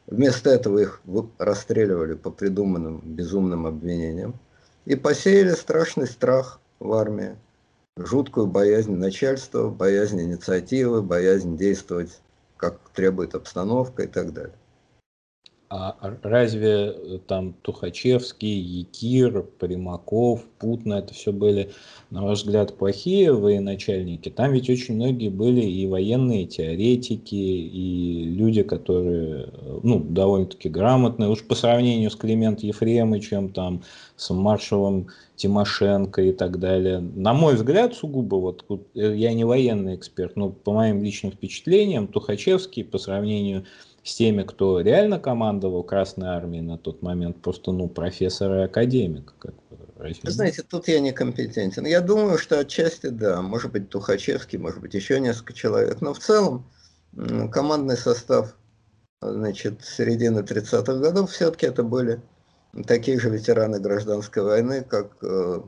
Вместо 0.07 0.51
этого 0.51 0.79
их 0.79 1.01
расстреливали 1.39 2.13
по 2.13 2.31
придуманным 2.31 3.01
безумным 3.03 3.67
обвинениям 3.67 4.35
и 4.85 4.97
посеяли 4.97 5.53
страшный 5.53 6.07
страх 6.07 6.61
в 6.79 6.93
армии, 6.93 7.37
жуткую 7.97 8.49
боязнь 8.49 8.97
начальства, 8.97 9.71
боязнь 9.71 10.21
инициативы, 10.21 11.01
боязнь 11.01 11.57
действовать, 11.57 12.21
как 12.63 12.91
требует 12.91 13.35
обстановка 13.35 14.05
и 14.05 14.07
так 14.07 14.33
далее. 14.33 14.62
А 15.75 15.97
разве 16.23 16.95
э, 16.95 17.19
там 17.27 17.55
Тухачевский, 17.63 18.61
Якир, 18.61 19.43
Примаков, 19.59 20.45
Путна, 20.59 20.99
это 20.99 21.15
все 21.15 21.33
были, 21.33 21.71
на 22.11 22.23
ваш 22.23 22.41
взгляд, 22.41 22.77
плохие 22.77 23.33
военачальники? 23.33 24.29
Там 24.29 24.53
ведь 24.53 24.69
очень 24.69 24.97
многие 24.97 25.31
были 25.31 25.63
и 25.63 25.87
военные 25.87 26.45
теоретики, 26.45 27.35
и 27.35 28.25
люди, 28.25 28.63
которые, 28.63 29.47
э, 29.47 29.81
ну, 29.83 29.99
довольно-таки 29.99 30.69
грамотные, 30.69 31.31
уж 31.31 31.43
по 31.43 31.55
сравнению 31.55 32.11
с 32.11 32.17
Климент 32.17 32.61
Ефремовичем, 32.61 33.49
там, 33.49 33.83
с 34.17 34.29
маршалом 34.29 35.07
Тимошенко 35.37 36.21
и 36.21 36.33
так 36.33 36.59
далее. 36.59 37.01
На 37.01 37.33
мой 37.33 37.55
взгляд, 37.55 37.95
сугубо, 37.95 38.37
вот 38.37 38.65
э, 38.69 39.15
я 39.17 39.33
не 39.33 39.45
военный 39.45 39.95
эксперт, 39.95 40.37
но 40.37 40.51
по 40.51 40.73
моим 40.75 41.03
личным 41.03 41.33
впечатлениям, 41.33 42.09
Тухачевский 42.09 42.85
по 42.85 42.99
сравнению 42.99 43.65
с 43.91 43.92
с 44.03 44.15
теми, 44.15 44.43
кто 44.43 44.81
реально 44.81 45.19
командовал 45.19 45.85
Красной 45.85 46.29
Армией 46.29 46.63
на 46.63 46.79
тот 46.79 47.03
момент, 47.03 47.41
просто, 47.41 47.73
ну, 47.73 47.89
профессор 47.89 48.53
и 48.55 48.63
академик. 48.63 49.35
Как 49.39 49.55
знаете, 50.25 50.63
тут 50.63 50.89
я 50.89 51.01
некомпетентен. 51.01 51.87
Я 51.87 52.01
думаю, 52.01 52.39
что 52.39 52.59
отчасти 52.59 53.07
да, 53.07 53.41
может 53.41 53.71
быть 53.71 53.89
Тухачевский, 53.89 54.59
может 54.59 54.81
быть 54.81 54.95
еще 54.95 55.21
несколько 55.21 55.53
человек, 55.53 56.01
но 56.01 56.13
в 56.13 56.19
целом 56.19 56.67
командный 57.53 57.97
состав 57.97 58.57
значит, 59.21 59.85
середины 59.85 60.41
30-х 60.41 60.95
годов 60.95 61.31
все-таки 61.31 61.67
это 61.67 61.85
были 61.85 62.21
такие 62.87 63.21
же 63.21 63.31
ветераны 63.31 63.79
гражданской 63.79 64.43
войны, 64.43 64.83
как 64.83 65.17
э, 65.23 65.61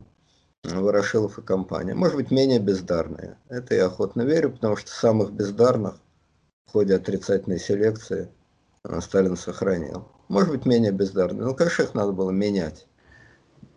Ворошилов 0.65 1.39
и 1.39 1.43
компания. 1.43 1.95
Может 1.95 2.17
быть, 2.17 2.31
менее 2.31 2.59
бездарные. 2.59 3.37
Это 3.49 3.75
я 3.75 3.87
охотно 3.87 4.23
верю, 4.23 4.51
потому 4.51 4.77
что 4.77 4.91
самых 4.91 5.33
бездарных 5.33 5.97
в 6.67 6.73
ходе 6.73 6.95
отрицательной 6.95 7.59
селекции 7.59 8.29
э, 8.85 9.01
Сталин 9.01 9.37
сохранил. 9.37 10.09
Может 10.29 10.51
быть, 10.51 10.67
менее 10.67 10.93
бездарные. 10.93 11.45
Но, 11.45 11.55
конечно, 11.55 11.83
их 11.83 11.95
надо 11.95 12.13
было 12.13 12.31
менять. 12.31 12.87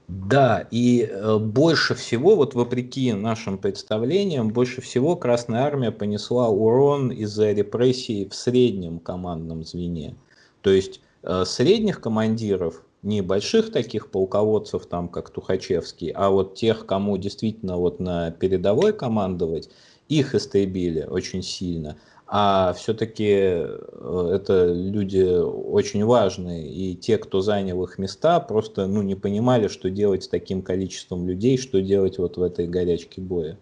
Да, 0.08 0.66
и 0.72 1.02
э, 1.02 1.38
больше 1.38 1.94
всего, 1.94 2.38
вот 2.38 2.54
вопреки 2.56 3.12
нашим 3.12 3.58
представлениям, 3.58 4.50
больше 4.50 4.80
всего 4.80 5.18
Красная 5.18 5.64
Армия 5.64 5.92
понесла 5.92 6.48
урон 6.48 7.12
из-за 7.12 7.52
репрессий 7.52 8.26
в 8.30 8.34
среднем 8.34 9.00
командном 9.00 9.66
звене. 9.66 10.16
То 10.62 10.70
есть 10.70 11.02
э, 11.24 11.44
средних 11.46 12.00
командиров, 12.00 12.84
не 13.04 13.22
больших 13.22 13.74
таких 13.74 14.10
полководцев, 14.10 14.86
там, 14.86 15.10
как 15.10 15.30
Тухачевский, 15.30 16.12
а 16.12 16.30
вот 16.30 16.56
тех, 16.56 16.86
кому 16.86 17.18
действительно 17.18 17.76
вот 17.76 18.00
на 18.00 18.32
передовой 18.32 18.94
командовать, 18.94 19.70
их 20.08 20.36
истребили 20.36 21.04
очень 21.04 21.44
сильно 21.44 21.98
а 22.30 22.74
все-таки 22.74 23.30
э, 23.30 24.32
это 24.34 24.66
люди 24.66 25.24
очень 25.24 26.04
важные, 26.04 26.70
и 26.70 26.96
те, 26.96 27.18
кто 27.18 27.42
занял 27.42 27.82
их 27.84 27.98
места, 27.98 28.42
просто 28.42 28.86
ну, 28.86 29.02
не 29.02 29.16
понимали, 29.16 29.70
что 29.70 29.90
делать 29.90 30.26
с 30.26 30.28
таким 30.28 30.62
количеством 30.62 31.26
людей, 31.26 31.58
что 31.58 31.82
делать 31.82 32.18
вот 32.18 32.36
в 32.36 32.42
этой 32.42 32.68
горячке 32.68 33.22
боя. 33.22 33.58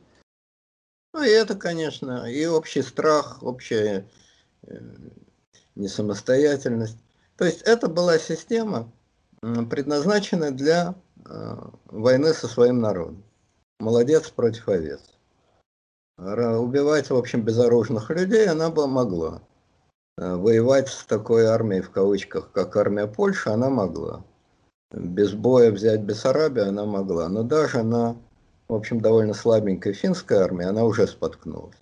Ну 1.13 1.23
и 1.23 1.30
это, 1.30 1.56
конечно, 1.56 2.25
и 2.30 2.45
общий 2.45 2.82
страх, 2.82 3.43
общая 3.43 4.10
э, 4.63 4.80
несамостоятельность. 5.75 6.97
То 7.38 7.45
есть 7.45 7.62
это 7.62 7.88
была 7.88 8.17
система, 8.17 8.91
предназначенная 9.41 10.51
для 10.51 10.95
э, 11.23 11.56
войны 11.86 12.34
со 12.34 12.47
своим 12.47 12.80
народом. 12.80 13.23
Молодец 13.80 14.30
против 14.30 14.67
овец. 14.69 15.01
Убивать, 16.17 17.10
в 17.10 17.15
общем, 17.15 17.41
безоружных 17.41 18.10
людей 18.10 18.47
она 18.47 18.69
бы 18.69 18.88
могла. 18.88 19.41
Э, 20.17 20.36
воевать 20.36 20.88
с 20.88 21.06
такой 21.06 21.45
армией, 21.45 21.82
в 21.82 21.91
кавычках, 21.91 22.51
как 22.51 22.75
армия 22.78 23.08
Польши, 23.08 23.49
она 23.49 23.69
могла. 23.69 24.23
Без 24.91 25.34
боя 25.34 25.71
взять 25.71 26.01
Бессарабию 26.01 26.69
она 26.69 26.86
могла. 26.86 27.28
Но 27.28 27.43
даже 27.43 27.84
на, 27.84 28.15
в 28.69 28.73
общем, 28.73 29.01
довольно 29.01 29.34
слабенькой 29.34 29.93
финской 29.93 30.38
армии 30.38 30.65
она 30.65 30.86
уже 30.86 31.08
споткнулась. 31.08 31.75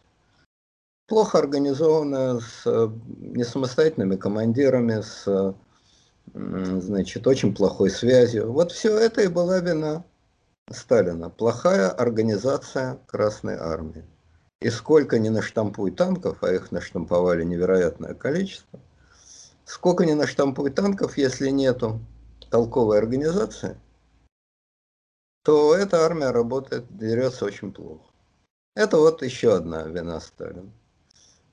Плохо 1.08 1.38
организованная, 1.38 2.40
с 2.40 2.92
не 3.18 3.44
самостоятельными 3.44 4.16
командирами, 4.16 5.02
с 5.02 5.56
значит, 6.34 7.28
очень 7.28 7.54
плохой 7.54 7.90
связью. 7.90 8.52
Вот 8.52 8.72
все 8.72 8.98
это 8.98 9.22
и 9.22 9.28
была 9.28 9.60
вина 9.60 10.04
Сталина. 10.72 11.30
Плохая 11.30 11.90
организация 11.90 12.98
Красной 13.08 13.56
Армии. 13.56 14.04
И 14.64 14.70
сколько 14.70 15.20
ни 15.20 15.28
наштампуй 15.28 15.92
танков, 15.92 16.38
а 16.42 16.50
их 16.54 16.72
наштамповали 16.72 17.44
невероятное 17.44 18.14
количество, 18.14 18.80
сколько 19.66 20.06
ни 20.06 20.14
наштампуй 20.14 20.72
танков, 20.72 21.18
если 21.18 21.50
нету 21.50 22.00
толковой 22.50 22.98
организации, 22.98 23.78
то 25.44 25.76
эта 25.76 26.06
армия 26.06 26.32
работает, 26.32 26.86
дерется 26.98 27.44
очень 27.44 27.74
плохо. 27.74 28.06
Это 28.74 28.96
вот 28.96 29.22
еще 29.22 29.54
одна 29.54 29.84
вина 29.84 30.22
Сталина. 30.22 30.72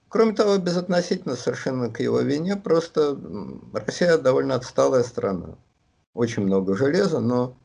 Кроме 0.09 0.33
того, 0.33 0.59
безотносительно 0.59 1.35
совершенно 1.35 1.90
к 1.90 1.99
его 1.99 2.20
вине, 2.20 2.55
просто 2.55 3.18
Россия 3.73 4.18
довольно 4.18 4.55
отсталая 4.55 5.03
страна. 5.03 5.59
Очень 6.14 6.44
много 6.44 6.77
железа, 6.77 7.18
но 7.18 7.57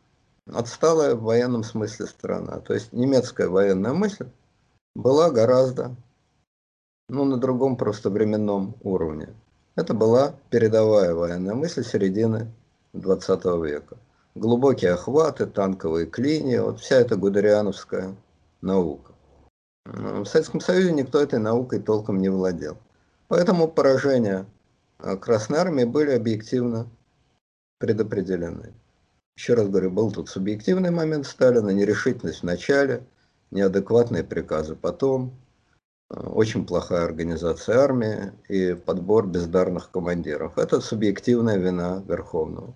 отсталая 0.52 1.14
в 1.14 1.22
военном 1.22 1.64
смысле 1.64 2.08
страна. 2.08 2.62
То 2.62 2.74
есть 2.74 2.94
немецкая 2.94 3.48
военная 3.48 3.94
мысль 3.94 4.28
была 4.96 5.30
гораздо, 5.30 5.96
ну, 7.10 7.26
на 7.26 7.38
другом 7.38 7.76
просто 7.76 8.10
временном 8.10 8.76
уровне. 8.82 9.30
Это 9.76 9.94
была 9.94 10.36
передовая 10.50 11.14
военная 11.14 11.54
мысль 11.54 11.84
середины 11.84 12.52
20 12.94 13.46
века. 13.64 13.98
Глубокие 14.34 14.94
охваты, 14.94 15.46
танковые 15.46 16.08
клинии, 16.08 16.58
вот 16.58 16.80
вся 16.80 16.96
эта 16.96 17.18
гудериановская 17.18 18.16
наука. 18.62 19.14
В 19.86 20.26
Советском 20.26 20.62
Союзе 20.62 20.94
никто 20.94 21.22
этой 21.22 21.40
наукой 21.40 21.80
толком 21.80 22.20
не 22.20 22.30
владел. 22.30 22.78
Поэтому 23.28 23.68
поражения 23.68 24.46
а, 24.98 25.16
Красной 25.16 25.60
Армии 25.60 25.84
были 25.84 26.12
объективно 26.12 26.88
предопределены. 27.80 28.74
Еще 29.38 29.54
раз 29.54 29.68
говорю, 29.68 29.92
был 29.92 30.12
тут 30.12 30.30
субъективный 30.30 30.92
момент 30.92 31.28
Сталина, 31.28 31.70
нерешительность 31.70 32.40
в 32.40 32.44
начале– 32.44 33.04
неадекватные 33.52 34.24
приказы 34.24 34.76
потом, 34.76 35.34
э, 36.10 36.20
очень 36.20 36.66
плохая 36.66 37.06
организация 37.06 37.78
армии 37.80 38.32
и 38.48 38.74
подбор 38.74 39.28
бездарных 39.28 39.92
командиров. 39.92 40.58
Это 40.58 40.82
субъективная 40.82 41.58
вина 41.58 42.04
Верховного. 42.08 42.74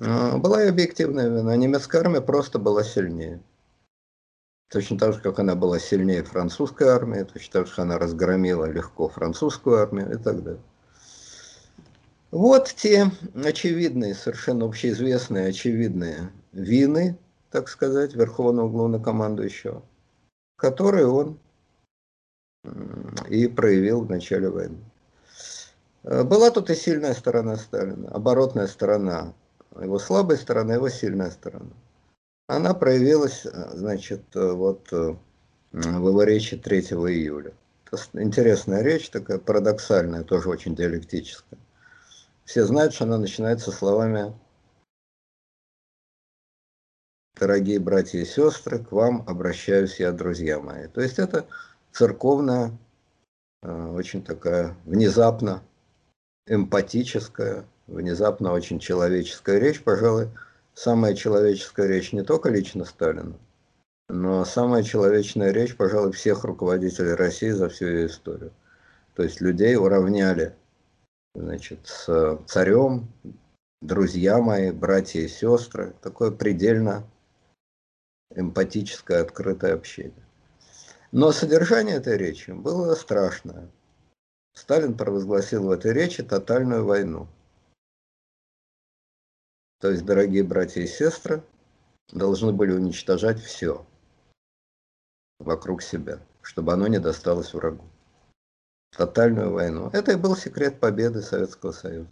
Э, 0.00 0.36
была 0.36 0.64
и 0.64 0.68
объективная 0.68 1.28
вина. 1.28 1.56
Немецкая 1.56 1.98
армия 2.02 2.20
просто 2.20 2.58
была 2.58 2.82
сильнее. 2.82 3.40
Точно 4.68 4.98
так 4.98 5.14
же, 5.14 5.20
как 5.20 5.38
она 5.38 5.54
была 5.54 5.78
сильнее 5.78 6.24
французской 6.24 6.88
армии, 6.88 7.22
точно 7.22 7.52
так 7.52 7.66
же, 7.66 7.72
как 7.72 7.84
она 7.84 7.98
разгромила 7.98 8.64
легко 8.64 9.08
французскую 9.08 9.80
армию 9.80 10.12
и 10.12 10.16
так 10.16 10.42
далее. 10.42 10.62
Вот 12.32 12.74
те 12.76 13.10
очевидные, 13.34 14.14
совершенно 14.14 14.66
общеизвестные 14.66 15.48
очевидные 15.48 16.32
вины, 16.52 17.16
так 17.50 17.68
сказать, 17.68 18.14
верховного 18.14 18.68
главнокомандующего, 18.68 19.82
который 20.56 21.04
он 21.04 21.38
и 23.28 23.46
проявил 23.46 24.02
в 24.02 24.10
начале 24.10 24.48
войны. 24.48 24.78
Э, 26.06 26.22
была 26.22 26.50
тут 26.50 26.70
и 26.70 26.74
сильная 26.74 27.14
сторона 27.14 27.56
Сталина, 27.56 28.08
оборотная 28.10 28.66
сторона, 28.66 29.34
его 29.80 29.98
слабая 29.98 30.36
сторона, 30.36 30.74
его 30.74 30.88
сильная 30.88 31.30
сторона. 31.30 31.70
Она 32.48 32.74
проявилась, 32.74 33.44
э, 33.44 33.70
значит, 33.74 34.22
э, 34.34 34.52
вот 34.52 34.90
в 34.90 35.18
его 35.72 36.22
речи 36.22 36.56
3 36.56 36.80
июля. 36.80 37.52
Интересная 38.14 38.82
речь, 38.82 39.10
такая 39.10 39.38
парадоксальная, 39.38 40.22
тоже 40.22 40.48
очень 40.48 40.74
диалектическая. 40.74 41.58
Все 42.44 42.64
знают, 42.64 42.94
что 42.94 43.04
она 43.04 43.18
начинается 43.18 43.72
словами 43.72 44.32
дорогие 47.38 47.78
братья 47.78 48.18
и 48.18 48.24
сестры, 48.24 48.78
к 48.78 48.92
вам 48.92 49.22
обращаюсь 49.26 50.00
я, 50.00 50.12
друзья 50.12 50.58
мои. 50.58 50.86
То 50.88 51.02
есть 51.02 51.18
это 51.18 51.46
церковная, 51.92 52.76
э, 53.62 53.86
очень 53.88 54.22
такая 54.22 54.74
внезапно 54.84 55.62
эмпатическая, 56.46 57.64
внезапно 57.86 58.52
очень 58.52 58.78
человеческая 58.78 59.58
речь, 59.58 59.82
пожалуй, 59.82 60.28
самая 60.74 61.14
человеческая 61.14 61.88
речь 61.88 62.12
не 62.12 62.22
только 62.22 62.48
лично 62.48 62.84
Сталина, 62.84 63.36
но 64.08 64.44
самая 64.44 64.82
человечная 64.82 65.50
речь, 65.50 65.76
пожалуй, 65.76 66.12
всех 66.12 66.44
руководителей 66.44 67.14
России 67.14 67.50
за 67.50 67.68
всю 67.68 67.86
ее 67.86 68.06
историю. 68.06 68.52
То 69.14 69.22
есть 69.22 69.40
людей 69.40 69.76
уравняли 69.76 70.54
значит, 71.34 71.80
с 71.84 72.38
царем, 72.46 73.08
друзья 73.82 74.38
мои, 74.38 74.70
братья 74.70 75.20
и 75.20 75.28
сестры, 75.28 75.94
такое 76.00 76.30
предельно 76.30 77.04
эмпатическое 78.36 79.22
открытое 79.22 79.74
общение. 79.74 80.24
Но 81.10 81.32
содержание 81.32 81.96
этой 81.96 82.16
речи 82.16 82.50
было 82.50 82.94
страшное. 82.94 83.68
Сталин 84.52 84.96
провозгласил 84.96 85.64
в 85.66 85.70
этой 85.70 85.92
речи 85.92 86.22
тотальную 86.22 86.84
войну. 86.84 87.26
То 89.80 89.90
есть, 89.90 90.04
дорогие 90.04 90.42
братья 90.42 90.80
и 90.80 90.86
сестры, 90.86 91.42
должны 92.12 92.52
были 92.52 92.72
уничтожать 92.72 93.40
все 93.40 93.84
вокруг 95.38 95.82
себя, 95.82 96.20
чтобы 96.42 96.72
оно 96.72 96.86
не 96.86 96.98
досталось 96.98 97.52
врагу. 97.52 97.84
Тотальную 98.96 99.52
войну. 99.52 99.90
Это 99.92 100.12
и 100.12 100.16
был 100.16 100.36
секрет 100.36 100.80
победы 100.80 101.20
Советского 101.20 101.72
Союза. 101.72 102.08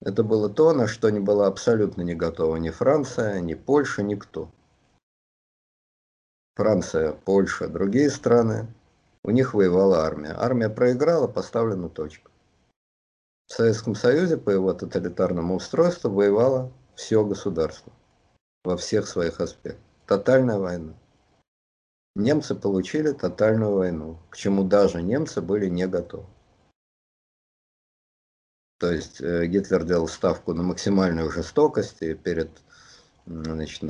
Это 0.00 0.24
было 0.24 0.48
то, 0.48 0.72
на 0.72 0.88
что 0.88 1.10
не 1.10 1.20
была 1.20 1.46
абсолютно 1.46 2.02
не 2.02 2.14
готова 2.14 2.56
ни 2.56 2.70
Франция, 2.70 3.40
ни 3.40 3.54
Польша, 3.54 4.02
никто. 4.02 4.50
Франция, 6.54 7.12
Польша, 7.12 7.68
другие 7.68 8.10
страны, 8.10 8.66
у 9.24 9.30
них 9.30 9.54
воевала 9.54 10.04
армия. 10.04 10.34
Армия 10.36 10.68
проиграла, 10.68 11.26
поставлена 11.26 11.88
точка. 11.88 12.30
В 13.46 13.52
Советском 13.52 13.94
Союзе 13.94 14.36
по 14.36 14.50
его 14.50 14.72
тоталитарному 14.72 15.56
устройству 15.56 16.10
воевало 16.10 16.72
все 16.94 17.24
государство 17.24 17.92
во 18.64 18.76
всех 18.76 19.06
своих 19.06 19.40
аспектах. 19.40 19.82
Тотальная 20.06 20.58
война. 20.58 20.94
Немцы 22.14 22.54
получили 22.54 23.12
тотальную 23.12 23.74
войну, 23.74 24.18
к 24.28 24.36
чему 24.36 24.64
даже 24.64 25.00
немцы 25.00 25.40
были 25.40 25.68
не 25.68 25.86
готовы. 25.86 26.26
То 28.78 28.90
есть 28.90 29.20
э, 29.20 29.46
Гитлер 29.46 29.84
делал 29.84 30.08
ставку 30.08 30.52
на 30.52 30.62
максимальную 30.62 31.30
жестокость 31.30 32.02
и 32.02 32.14
перед 32.14 32.50
значит, 33.26 33.82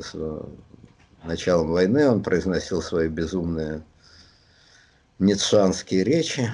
началом 1.23 1.71
войны 1.71 2.09
он 2.09 2.21
произносил 2.21 2.81
свои 2.81 3.07
безумные 3.07 3.83
ницшанские 5.19 6.03
речи. 6.03 6.51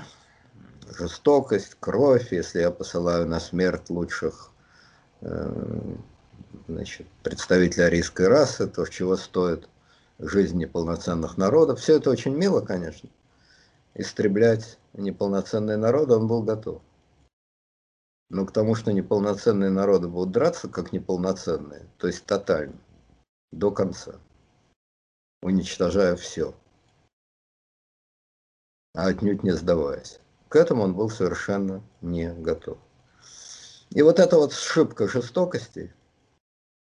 Жестокость, 0.97 1.75
кровь, 1.79 2.31
если 2.31 2.59
я 2.59 2.71
посылаю 2.71 3.27
на 3.27 3.39
смерть 3.39 3.89
лучших 3.89 4.51
э, 5.21 5.91
значит, 6.67 7.07
представителей 7.23 7.85
арийской 7.85 8.27
расы, 8.27 8.67
то 8.67 8.85
чего 8.85 9.15
стоит 9.15 9.69
жизнь 10.17 10.57
неполноценных 10.57 11.37
народов. 11.37 11.79
Все 11.79 11.97
это 11.97 12.09
очень 12.09 12.35
мило, 12.35 12.61
конечно. 12.61 13.09
Истреблять 13.95 14.77
неполноценные 14.93 15.77
народы 15.77 16.15
он 16.15 16.27
был 16.27 16.43
готов. 16.43 16.81
Но 18.29 18.45
к 18.45 18.51
тому, 18.51 18.75
что 18.75 18.91
неполноценные 18.91 19.71
народы 19.71 20.07
будут 20.07 20.31
драться 20.31 20.67
как 20.67 20.91
неполноценные, 20.91 21.87
то 21.97 22.07
есть 22.07 22.25
тотально, 22.25 22.77
до 23.51 23.71
конца 23.71 24.19
уничтожая 25.41 26.15
все, 26.15 26.53
а 28.93 29.07
отнюдь 29.07 29.43
не 29.43 29.51
сдаваясь. 29.51 30.19
К 30.49 30.55
этому 30.55 30.83
он 30.83 30.95
был 30.95 31.09
совершенно 31.09 31.83
не 32.01 32.33
готов. 32.33 32.77
И 33.91 34.01
вот 34.01 34.19
эта 34.19 34.37
вот 34.37 34.51
ошибка 34.51 35.07
жестокости, 35.07 35.93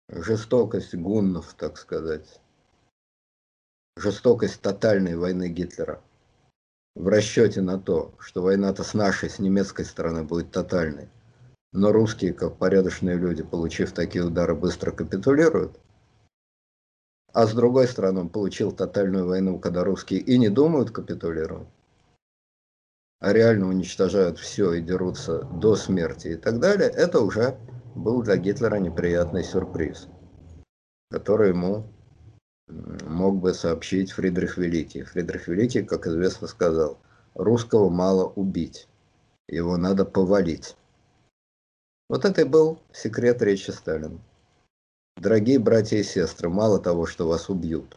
жестокость 0.08 0.94
гуннов, 0.94 1.54
так 1.54 1.78
сказать, 1.78 2.40
жестокость 3.96 4.60
тотальной 4.60 5.16
войны 5.16 5.48
Гитлера 5.48 6.02
в 6.94 7.06
расчете 7.08 7.60
на 7.60 7.78
то, 7.78 8.14
что 8.18 8.42
война-то 8.42 8.82
с 8.82 8.94
нашей, 8.94 9.30
с 9.30 9.38
немецкой 9.38 9.84
стороны 9.84 10.24
будет 10.24 10.50
тотальной, 10.50 11.08
но 11.72 11.92
русские, 11.92 12.34
как 12.34 12.56
порядочные 12.56 13.16
люди, 13.16 13.42
получив 13.42 13.92
такие 13.92 14.24
удары, 14.24 14.54
быстро 14.54 14.90
капитулируют– 14.90 15.78
А 17.32 17.46
с 17.46 17.54
другой 17.54 17.86
стороны, 17.86 18.20
он 18.20 18.28
получил 18.28 18.72
тотальную 18.72 19.26
войну, 19.26 19.58
когда 19.58 19.84
русские 19.84 20.20
и 20.20 20.36
не 20.36 20.48
думают 20.48 20.90
капитулировать, 20.90 21.68
а 23.20 23.32
реально 23.32 23.68
уничтожают 23.68 24.38
все 24.38 24.72
и 24.72 24.82
дерутся 24.82 25.42
до 25.42 25.76
смерти 25.76 26.28
и 26.28 26.36
так 26.36 26.58
далее, 26.58 26.88
это 26.88 27.20
уже 27.20 27.56
был 27.94 28.22
для 28.22 28.36
Гитлера 28.36 28.76
неприятный 28.76 29.44
сюрприз, 29.44 30.08
который 31.10 31.50
ему 31.50 31.86
мог 33.06 33.36
бы 33.36 33.54
сообщить 33.54 34.12
Фридрих 34.12 34.56
Великий. 34.56 35.02
Фридрих 35.02 35.48
Великий, 35.48 35.82
как 35.82 36.06
известно, 36.06 36.48
сказал, 36.48 36.98
русского 37.34 37.90
мало 37.90 38.26
убить, 38.26 38.88
его 39.48 39.76
надо 39.76 40.04
повалить. 40.04 40.76
Вот 42.08 42.24
это 42.24 42.40
и 42.40 42.44
был 42.44 42.80
секрет 42.92 43.40
речи 43.42 43.70
Сталина. 43.70 44.18
Дорогие 45.16 45.58
братья 45.58 45.98
и 45.98 46.02
сестры, 46.02 46.48
мало 46.48 46.78
того, 46.78 47.06
что 47.06 47.26
вас 47.28 47.48
убьют. 47.48 47.96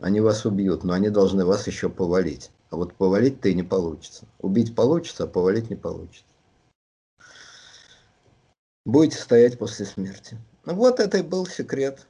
Они 0.00 0.20
вас 0.20 0.44
убьют, 0.44 0.82
но 0.82 0.94
они 0.94 1.10
должны 1.10 1.44
вас 1.44 1.66
еще 1.68 1.88
повалить. 1.88 2.50
А 2.70 2.76
вот 2.76 2.94
повалить-то 2.94 3.48
и 3.48 3.54
не 3.54 3.62
получится. 3.62 4.26
Убить 4.40 4.74
получится, 4.74 5.24
а 5.24 5.26
повалить 5.28 5.70
не 5.70 5.76
получится. 5.76 6.24
Будете 8.84 9.18
стоять 9.18 9.58
после 9.58 9.86
смерти. 9.86 10.38
Вот 10.64 10.98
это 10.98 11.18
и 11.18 11.22
был 11.22 11.46
секрет, 11.46 12.06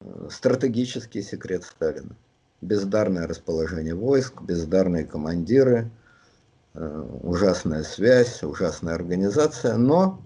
э, 0.00 0.28
стратегический 0.28 1.22
секрет 1.22 1.62
Сталина. 1.62 2.16
Бездарное 2.60 3.28
расположение 3.28 3.94
войск, 3.94 4.42
бездарные 4.42 5.04
командиры, 5.04 5.88
э, 6.74 7.06
ужасная 7.22 7.84
связь, 7.84 8.42
ужасная 8.42 8.94
организация, 8.94 9.76
но 9.76 10.20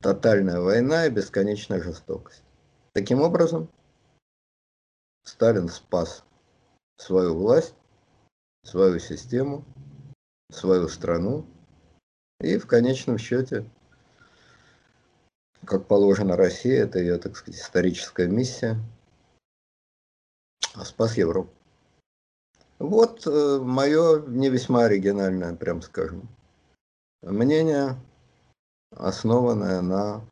тотальная 0.00 0.60
война 0.60 1.06
и 1.06 1.10
бесконечная 1.10 1.82
жестокость. 1.82 2.42
Таким 2.92 3.20
образом, 3.20 3.68
Сталин 5.24 5.68
спас 5.68 6.24
свою 6.96 7.34
власть, 7.34 7.74
свою 8.64 8.98
систему, 8.98 9.64
свою 10.50 10.88
страну 10.88 11.46
и 12.40 12.56
в 12.58 12.66
конечном 12.66 13.18
счете, 13.18 13.68
как 15.64 15.86
положено 15.86 16.36
России, 16.36 16.72
это 16.72 16.98
ее, 16.98 17.18
так 17.18 17.36
сказать, 17.36 17.60
историческая 17.60 18.26
миссия, 18.26 18.78
спас 20.84 21.16
Европу. 21.16 21.52
Вот 22.78 23.26
э, 23.26 23.58
мое 23.60 24.24
не 24.26 24.50
весьма 24.50 24.84
оригинальное, 24.84 25.54
прям 25.56 25.82
скажем, 25.82 26.28
мнение 27.22 27.96
основанная 28.90 29.80
на 29.80 30.24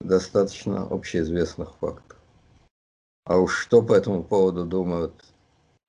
достаточно 0.00 0.82
общеизвестных 0.82 1.74
фактах. 1.76 2.18
А 3.24 3.38
уж 3.38 3.56
что 3.56 3.82
по 3.82 3.94
этому 3.94 4.22
поводу 4.22 4.64
думают 4.66 5.24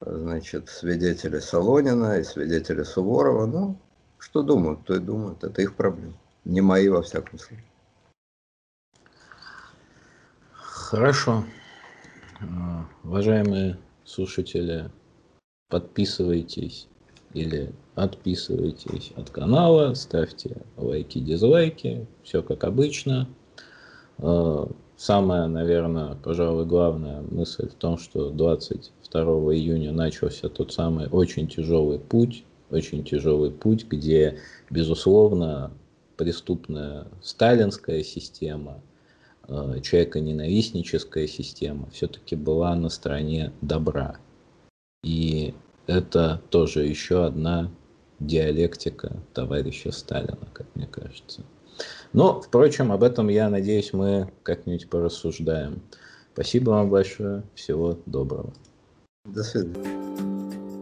значит, 0.01 0.69
свидетели 0.69 1.39
Солонина 1.39 2.19
и 2.19 2.23
свидетели 2.23 2.83
Суворова, 2.83 3.45
ну, 3.45 3.77
что 4.17 4.41
думают, 4.41 4.85
то 4.85 4.95
и 4.95 4.99
думают, 4.99 5.43
это 5.43 5.61
их 5.61 5.75
проблемы. 5.75 6.13
Не 6.45 6.61
мои, 6.61 6.87
во 6.89 7.01
всяком 7.01 7.39
случае. 7.39 7.65
Хорошо. 10.53 11.43
Уважаемые 13.03 13.79
слушатели, 14.03 14.91
подписывайтесь 15.69 16.87
или 17.35 17.73
отписывайтесь 17.95 19.11
от 19.17 19.29
канала, 19.29 19.93
ставьте 19.93 20.61
лайки, 20.77 21.19
дизлайки, 21.19 22.07
все 22.23 22.41
как 22.41 22.63
обычно. 22.63 23.27
Э, 24.19 24.65
самая, 24.95 25.47
наверное, 25.47 26.15
пожалуй, 26.15 26.65
главная 26.65 27.21
мысль 27.21 27.67
в 27.67 27.73
том, 27.73 27.97
что 27.97 28.29
22 28.29 29.21
июня 29.53 29.91
начался 29.91 30.47
тот 30.47 30.71
самый 30.71 31.07
очень 31.09 31.47
тяжелый 31.49 31.99
путь, 31.99 32.45
очень 32.71 33.03
тяжелый 33.03 33.51
путь, 33.51 33.85
где, 33.85 34.39
безусловно, 34.69 35.71
преступная 36.15 37.07
сталинская 37.21 38.01
система, 38.03 38.79
э, 39.49 39.81
человеконенавистническая 39.83 41.27
система 41.27 41.89
все-таки 41.91 42.37
была 42.37 42.73
на 42.75 42.87
стороне 42.87 43.51
добра. 43.61 44.19
И 45.03 45.53
это 45.87 46.41
тоже 46.49 46.85
еще 46.85 47.25
одна 47.25 47.71
диалектика 48.19 49.17
товарища 49.33 49.91
Сталина, 49.91 50.47
как 50.53 50.67
мне 50.75 50.87
кажется. 50.87 51.43
Но, 52.13 52.41
впрочем, 52.41 52.91
об 52.91 53.03
этом, 53.03 53.27
я 53.27 53.49
надеюсь, 53.49 53.91
мы 53.93 54.31
как-нибудь 54.43 54.89
порассуждаем. 54.89 55.81
Спасибо 56.33 56.71
вам 56.71 56.89
большое. 56.89 57.43
Всего 57.55 57.99
доброго. 58.05 58.53
До 59.25 59.43
свидания. 59.43 60.74